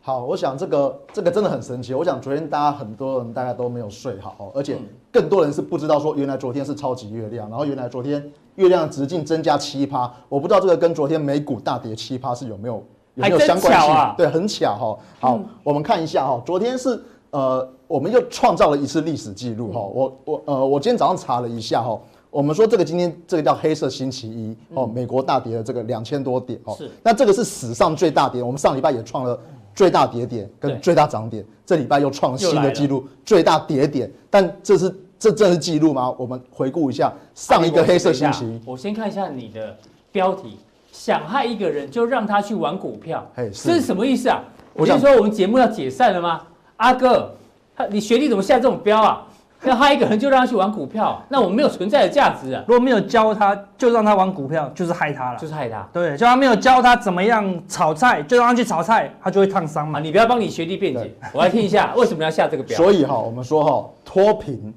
[0.00, 1.94] 好，我想这个这个真的很神奇。
[1.94, 4.76] 我想昨天大家很多人大概都没有睡好，而且
[5.12, 13.94] 更多人是不知道说原来昨天是超级月亮，然后原来昨天月亮直径增加七趴，我不知道这个跟昨天美股大跌七趴是有没有有没有相关性？
[13.94, 14.98] 啊、对，很巧哈。
[15.20, 19.80] 好，嗯、我们看一下哈，昨天是呃，我们又创造了一次历史记录哈。
[19.80, 21.96] 我我呃，我今天早上查了一下哈，
[22.32, 29.38] 我们说这个今天这个叫黑色星期一哦，美国大跌了这个两千多点哦，是，那这个是史上最大跌，我们上礼拜也创了。
[29.74, 34.12] 最大跌点跟最大涨点，这礼拜又创新的记录，最大跌点。
[34.28, 36.14] 但这是这正是记录吗？
[36.18, 38.60] 我们回顾一下上一个黑色星期。
[38.66, 39.74] 我先看一下你的
[40.10, 40.58] 标题：
[40.92, 43.26] 想害一个人就让他去玩股票。
[43.34, 44.44] 这是什么意思啊？
[44.74, 46.42] 我先说我们节目要解散了吗？
[46.76, 47.32] 阿哥，
[47.74, 49.26] 他你学历怎么下这种标啊？
[49.68, 52.64] 要害一个人就让他去玩股票，那我们没有存在的价值啊！
[52.66, 55.86] 如果没有教他，就让他玩股票，就是害他了，就是害他。
[55.92, 60.00] 对，就他没有教他怎么样炒菜，就让他去炒菜，他就会烫伤嘛。
[60.00, 62.76] 你不要帮你学弟辩解，我来听一下为什么要下这个表。
[62.76, 64.74] 所以哈，我们说哈，脱贫、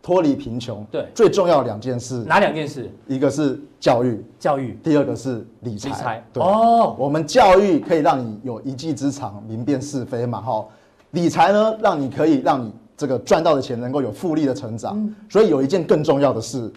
[0.00, 2.88] 脱离贫穷，对，最重要的两件事，哪两件事？
[3.08, 5.88] 一个是教育，教育；第二个是理财。
[5.88, 10.64] 理财，对哦，我们教育可以让你有一技之长，明辨是非嘛，哈。
[11.10, 12.72] 理财呢，让你可以让你。
[13.00, 16.70] 这个赚到的钱能够有复利的成长，嗯、所以有一件更重要的事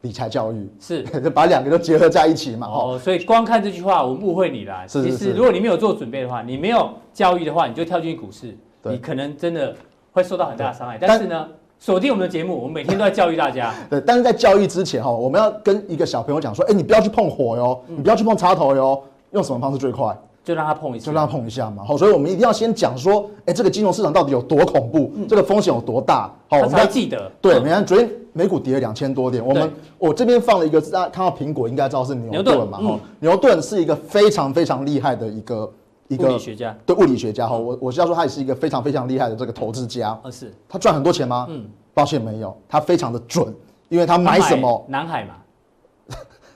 [0.00, 2.66] 理财教育，是就 把两个都结合在一起嘛。
[2.66, 4.88] 哦，所以光看这句话，我们误会你了。
[4.88, 8.52] 是是是，其实如果你没有做准备的话，你没有教育的话，你就跳进股市，
[8.82, 9.72] 你可能真的
[10.10, 10.98] 会受到很大的伤害。
[11.00, 11.46] 但是呢，
[11.78, 13.72] 锁定我们的节目，我们每天都在教育大家。
[13.88, 19.00] 对，但是在教育之前哈，我们要跟一个小朋友讲说，哎，你不要去碰火哟，嗯、你不要去碰插头哟，
[19.30, 20.12] 用什么方式最快？
[20.50, 21.84] 就让他碰一下，就让他碰一下嘛。
[21.84, 26.28] 好，所以我们一定要先讲说，哎，这个金融市场到底有多恐怖，这个风险有多大？
[26.48, 27.30] 好，我们要记得。
[27.40, 32.78] 对，你看昨天美股跌了两千多点，我们我这边放了一个，大家看到苹果应该知道是牛顿嘛。
[32.78, 35.72] 哈，牛顿是一个非常非常厉害的一个
[36.08, 37.56] 一个物理学家，对物理学家哈。
[37.56, 40.18] 我我是要说他也是一个非常非常厉害的这个投资家。
[40.32, 40.52] 是。
[40.68, 41.46] 他赚很多钱吗？
[41.48, 43.54] 嗯，抱歉没有，他非常的准，
[43.88, 44.84] 因为他买什么？
[44.88, 45.34] 南海嘛。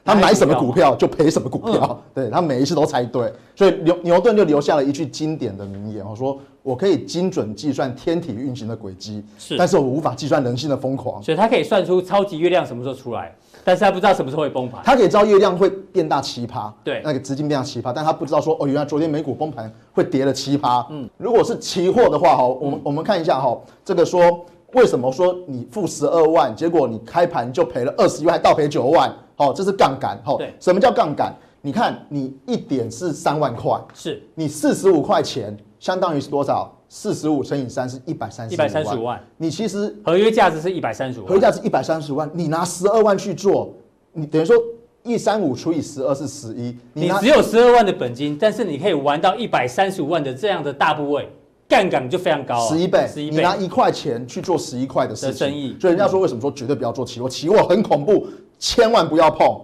[0.04, 13.34] 他买什么股票就赔什么股票，对，他每一次都猜对，所以牛牛顿就留下了一句经典的名言，我说我可以精准计算天体运行的轨迹，是，但是我无法计算人性的疯狂，所以他可以算出超级月亮什么时候出来，
[13.64, 24.44] 但是他不知道什么时候会崩盘，他可以知道月亮会变大奇葩，对，那个资金变大奇葩，但他不知道说哦，原来昨天美股崩盘会跌了奇葩，嗯，如果是期货的话哈，我们我们看一下哈，这个说
[24.74, 29.10] 为什么说你付十二万，结果你开盘就赔了二十一万，倒赔九万。
[29.36, 30.20] 好，这是杠杆。
[30.24, 31.34] 好，什么叫杠杆？
[31.60, 36.70] 你看，你一点是三万块，是你四十五块钱，相当于是多少？
[36.88, 39.20] 四十五乘以三是一百三十，一百三十五万。
[39.38, 43.74] 你其实合约价值是一百三十五，合约价值一百三十五万，你拿十二万去做，
[44.12, 44.54] 你等于说
[45.02, 51.28] 一三五除以十二是十一，你只有十二万的本金，但是你可以玩到一百三十五万的这样的大部位，
[51.68, 55.76] 杠杆就非常高，十一倍，十一倍，你拿一块钱去做十一块的事情，生意。
[55.80, 57.28] 所以人家说为什么说绝对不要做期货？
[57.28, 58.26] 期货很恐怖。
[58.56, 59.60] 千万不要碰，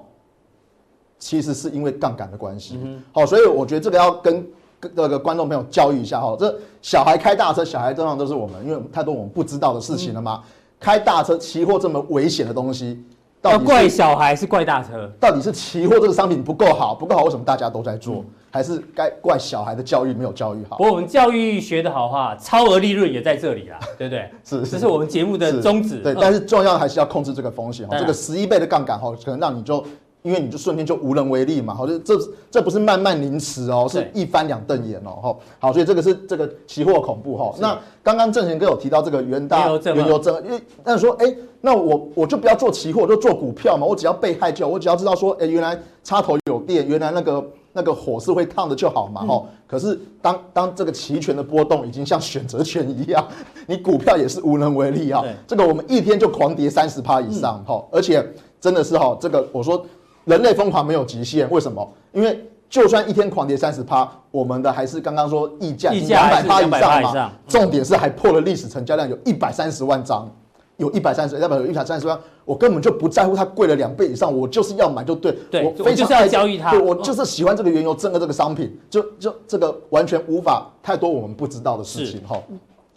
[1.19, 2.79] 其实是因为杠杆的关系。
[3.13, 4.47] 好，所以我觉得这个要跟
[4.95, 6.37] 那个观众朋友教育一下哈。
[6.39, 10.43] 这小孩开大车，小孩通常都是我们，因为太多我们不知道的事情了嘛。
[10.79, 13.03] 开大车，期货这么危险的东西，
[13.43, 15.11] 要怪小孩是怪大车？
[15.19, 18.25] 到底是期货这个商品不够好，不够好，为什么大家都在做？
[18.53, 20.77] 还是该怪小孩的教育没有教育好？
[20.77, 24.29] 不过我们教育学得好话，超额利润也在这里啦， 对不对？
[24.45, 25.99] 是，这是我们节目的宗旨。
[25.99, 27.97] 对，但是重要还是要控制这个风险哈。
[27.97, 29.83] 这个十一倍的杠杆哈，可能让你就，
[30.23, 31.75] 因为你就瞬间就无能为力嘛。
[31.75, 32.19] 好，这这
[32.51, 35.11] 这不是慢慢凌迟哦，是一翻两瞪眼哦。
[35.23, 37.55] 哈，好，所以这个是这个期货恐怖哈。
[37.59, 43.87] 那刚刚正贤哥有提到这个元大原油正，因为但是说，哎，那我我就不要做期货，我就做股票嘛。
[43.87, 47.45] 我只要被害就，我只要知道说，哎，原来插头有电，原来那个。
[47.73, 49.57] 那个火是会烫的就好嘛，吼、嗯。
[49.65, 53.25] 可是当当这个期权的波动已经像选择权一样，
[53.69, 55.21] 你股票也是无能为力啊。
[55.21, 57.97] 对这个我们一天就狂跌三十趴以上，吼、嗯。
[57.97, 58.29] 而且
[58.61, 59.87] 真的是哈，这个我说
[60.25, 61.87] 人类疯狂没有极限，为什么？
[62.13, 67.13] 因为就算一天狂跌三十趴，我们的还是刚刚说溢价两百趴以上嘛。
[67.13, 70.31] 上重点是还破了历史成交量，有一百三十万张。
[70.77, 75.31] 有一百三十，代表有一百三十万，我根本就不在乎它贵了两倍以上，我就是要买就对。
[75.51, 82.43] 对，我非常爱交易它，对，我就是喜欢这个原油真的这个商品，就就这个完全无法太多我们不知道的事情哈。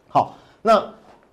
[0.08, 0.82] 好，那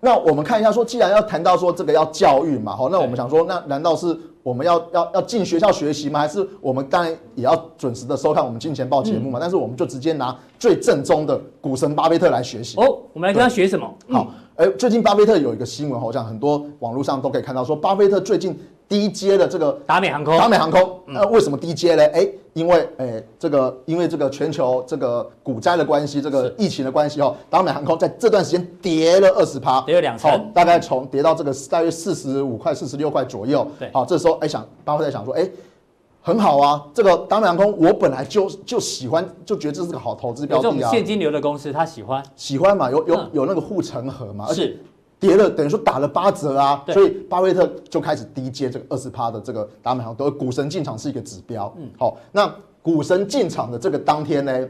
[0.00, 6.20] 那我们看一下说，既然要谈到说这个要教育嘛，好，那我们想说，那难道是我们要要要进学校学习吗？
[6.20, 9.38] 还是我们当然也要准时的收看我们金钱报节目嘛？
[9.38, 12.80] 嗯、但是我们就直接拿最正宗的股神巴菲特来学习。
[12.80, 13.94] 哦，我们来跟他学什么？
[14.08, 14.28] 好。
[14.60, 18.54] 哎，最近巴菲特有一个新闻，好像很多网络上都可以看到，说巴菲特最近
[18.86, 22.04] 低阶的这个达美航空，达美航空，那、嗯、为什么低阶呢？
[22.12, 33.66] 哎，因为哎，这个因为这个全球这个股灾的关系，这个疫情的关系哦，达美航空在这段时间跌了二十趴，跌了两成，大概从跌到这个大约四十五块、四十六块左右。
[33.78, 35.48] 对，好，这时候哎想巴菲特想说，哎。
[36.22, 40.72] 很好啊，这个达美航空我本来就就喜欢，就觉得这是个好投资标的啊。
[40.72, 42.22] 这种现金流的公司，他喜欢？
[42.36, 44.76] 喜欢嘛，有有有那个护城河嘛，而且
[45.18, 51.72] 跌了等于说打了八折啊，所以巴菲特就开始低接这个二十趴的这个达美航空，股神进场是一个指标。
[51.78, 54.68] 嗯，好，那股神进场的这个当天呢，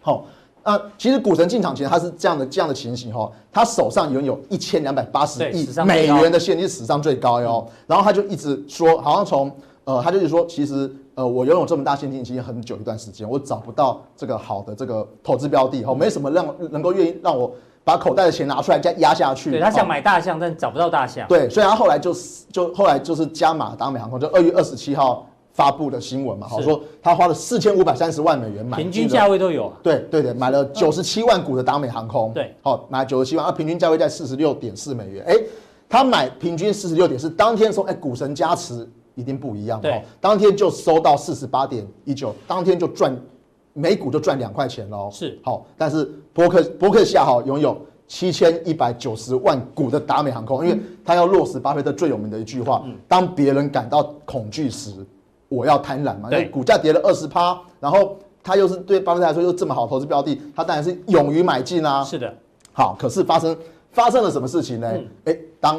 [0.00, 0.24] 好，
[0.64, 9.50] 那其实股神进场前他是这样的这样的情形哈，他手上拥有一千两百八十亿美元的现金，史上最高哟，然后他就一直说，好像从
[9.90, 19.50] 呃，他就是说，其实呃，我拥有这么大现金已经很久一段时间，我找不到这个好的这个投资标的，哦，没什么让能够愿意让我把口袋的钱拿出来再压下去。
[19.50, 21.26] 对，他想买大象，但找不到大象。
[21.26, 22.14] 对，所以他后来就
[22.52, 29.72] 就后来就是加码达美航空，就二月二十七号发布的新闻嘛，好说他花了四千五百三十万美元买，平均价位都有。
[29.82, 32.32] 对对对，买了九十七万股的达美航空。
[32.32, 35.24] 对，好，买九十七万，啊，平均价位在四十六点四美元。
[35.26, 35.34] 哎，
[35.88, 38.88] 他买平均四十六点四，当天说，哎，股神加持。
[39.20, 43.14] 一定不一样的哦，当天就收到四十八点一九，当天就赚
[43.74, 45.10] 每股就赚两块钱喽。
[45.12, 54.90] 是好，但是博克博克夏哈拥有七千一百九十万股的达美航空，因为他要落实巴菲特最有名的一句话：当别人感到恐惧时，
[55.48, 56.30] 我要贪婪嘛。
[56.30, 62.02] 因为股价跌了二十趴，然后他又是对巴菲特来说又这么好投资标的，他当然是勇于买进啊。
[62.02, 62.34] 是的，
[62.72, 63.56] 好，可是发生
[63.92, 64.90] 发生了什么事情呢？
[65.26, 65.78] 哎，当。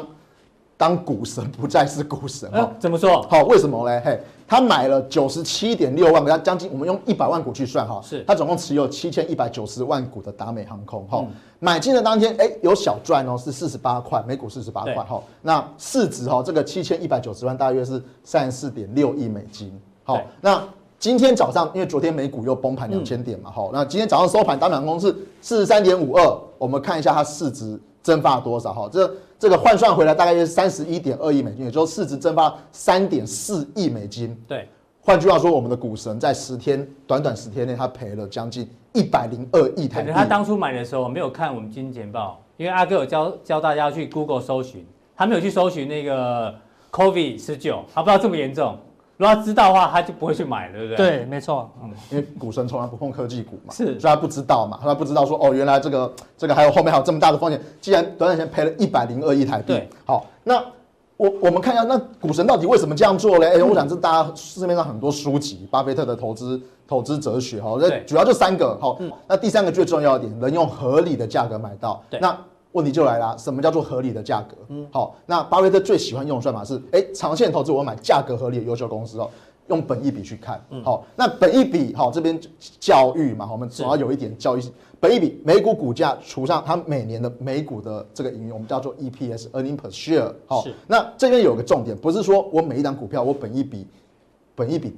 [0.82, 3.22] 当股神不再是股神哦，怎么说？
[3.30, 4.02] 好，为什么呢？
[4.04, 11.24] 嘿，他买了九十七点六万股，他将近我们用一百万股去算哈，是，他总共持有七千一百九十万股的达美航空哈。
[11.60, 15.22] 买进的当天，哎，有小赚哦，是四十八块，每股四十八块哈。
[15.40, 19.72] 那市值哈，这个七千一百九十万大约是三十四点六亿美金。
[20.02, 20.60] 好，那
[20.98, 29.12] 今天早上因为昨天美股又崩盘两千点嘛，哈，那今天早上收盘达美航空是四十三点五二，我们看一下它市值蒸发多少哈，这。
[29.42, 34.40] 这个换算回来大概就是三十一点二亿美金，也就是市值蒸发三点四亿美金。
[34.46, 34.68] 对，
[35.00, 40.12] 换句话说，我们的股神在十天短短十天内，他赔了将近一百零二亿台币。
[40.12, 44.86] 他当初买的时候没有看我们经济简报，因为阿哥有教教大家去 Google 搜寻，
[45.16, 46.54] 他没有去搜寻那个
[46.92, 48.78] COVID 十九，他不知道这么严重。
[49.18, 50.96] 如果他知道的话，他就不会去买了，对不对？
[50.96, 51.70] 对，没错。
[51.82, 57.60] 嗯，因为股神从来不碰科技股嘛，是，所以他不知道嘛，他不知道说哦，原来这个这个还有后面还有这么大的风险。
[57.80, 60.60] 既然短短时间赔了一百零二亿台币，对，好，那
[61.16, 63.46] 我我们看一下，那股神到底为什么这样做嘞？
[63.54, 72.36] 哎、嗯，我想这大家市面上很多书籍，巴菲特的投资投资哲学，哈，那主要就三个，好，嗯，那第三个最重要一点，能用合理的价格买到，对，那。
[72.72, 74.56] 问题就来了，什么叫做合理的价格？
[74.68, 79.28] 嗯，好，那巴菲特最喜欢用的算法是，哎，长线投资我买价格合理的优秀公司哦，
[79.68, 82.40] 用本益比去看，嗯，好，那本益比好这边
[82.80, 84.62] 教育嘛，我们总要有一点教育，
[84.98, 93.86] 本益比每股股价除上它每年的每股的这个盈余，我们叫做 EPS，earning per share，好，那这边有个重点，不是说我每一档股票我本益比，
[94.54, 94.96] 本益比。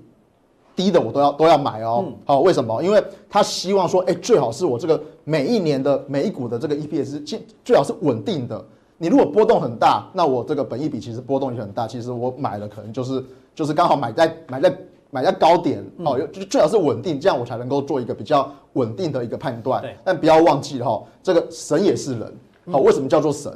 [0.77, 2.83] 低的我都要都要买哦，好，为什么？
[2.83, 3.01] 因为
[3.31, 8.65] 他希望说，哎，最好是我这个每一年的每一股的这个 EPS 最最好是稳定的。
[8.97, 11.87] 你如果波动很大，那我这个本益比其实波动也很大。
[11.87, 14.79] 其实我买了可能就是就是刚好买在买在
[15.11, 19.85] 买在高点哦，就最好是稳定，这样我才能够做一个比较稳定的一个判断。
[20.05, 22.33] 但不要忘记哈，这个神也是人，
[22.71, 23.53] 好，为什么叫做神？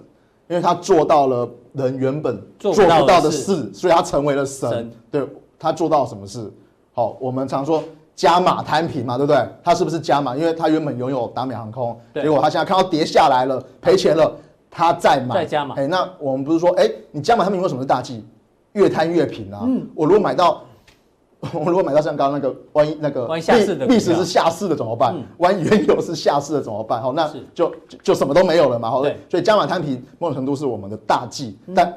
[0.49, 4.91] 因为他做到了人原本做不到的事，所以他成为了神。
[5.11, 5.23] 对，
[5.59, 6.51] 他做到什么事？
[6.95, 7.83] 好，我们常说
[8.19, 9.41] 加码摊平嘛，对不对？
[9.63, 10.35] 他是不是加码？
[10.35, 14.35] 因为他原本拥有达美航空，结果他现在看到跌下来了，赔钱了，
[14.69, 15.77] 他再买，再加码。
[15.77, 18.27] 哎，那我们不是说，哎，你加码摊平为什么是大忌？
[18.73, 19.61] 越摊越平啊。
[19.65, 19.87] 嗯。
[19.95, 20.65] 我如果买到，
[21.55, 25.15] 我如果买到像刚刚那个，万一那个历历史是下市的怎么办？
[25.37, 27.01] 万一原油是下市的怎么办？
[27.01, 28.91] 好，那就就什么都没有了嘛。
[28.91, 29.01] 好，
[29.31, 31.95] 所以加码摊平某种程度是我们的大忌，但。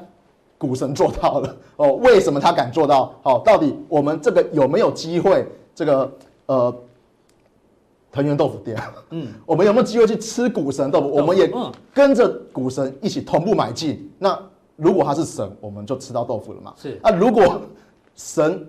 [0.58, 3.12] 股神做到了哦，为什么他敢做到？
[3.20, 5.44] 好，到底我们这个有没有机会？
[5.74, 6.12] 这个
[6.46, 6.74] 呃，
[8.10, 11.08] 藤原豆腐店，嗯， 我们有没有机会去吃股神豆腐？
[11.10, 11.50] 我们也
[11.94, 14.10] 跟着股神一起同步买进。
[14.18, 14.38] 那
[14.76, 16.74] 如果他是神，我们就吃到豆腐了嘛？
[16.76, 17.00] 是。
[17.02, 17.62] 那如果
[18.16, 18.66] 神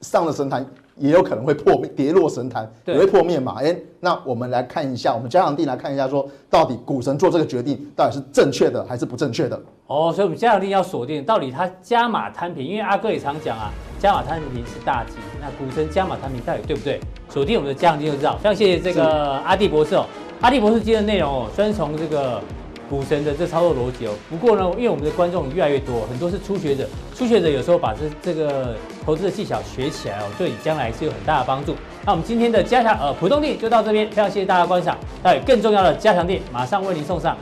[0.00, 0.66] 上了神坛，
[0.96, 3.56] 也有可能会破灭，跌落神坛也会破灭嘛？
[3.58, 9.60] 哎，那我们来看一下，我们加强錠来看一下，说到底股神做这个决定到底是正确的还是不正确的？
[9.86, 15.14] 哦，所以我们加强錠要锁定到底他加码摊平，因为阿哥也常讲啊，加码摊平是大忌。
[15.40, 17.00] 那股神加码摊平到底对不对？
[17.28, 18.36] 锁定我们的加强錠就知道。
[18.36, 20.06] 非常谢谢这个阿弟博士哦，
[20.40, 22.40] 阿弟博士今天的内容哦，虽然从这个
[22.88, 24.12] 股神的这操作逻辑哦。
[24.28, 31.74] 不过呢，因为我们的观众越来越多，很多是初学者，初学者有时候把这这个投资的技巧学起来哦，对你将来是有很大的帮助。
[32.04, 34.96] 那我们今天的加强呃普通店就到这边，非常谢谢大家观赏。
[35.22, 37.36] 还有更重要的加强店马上为您送上。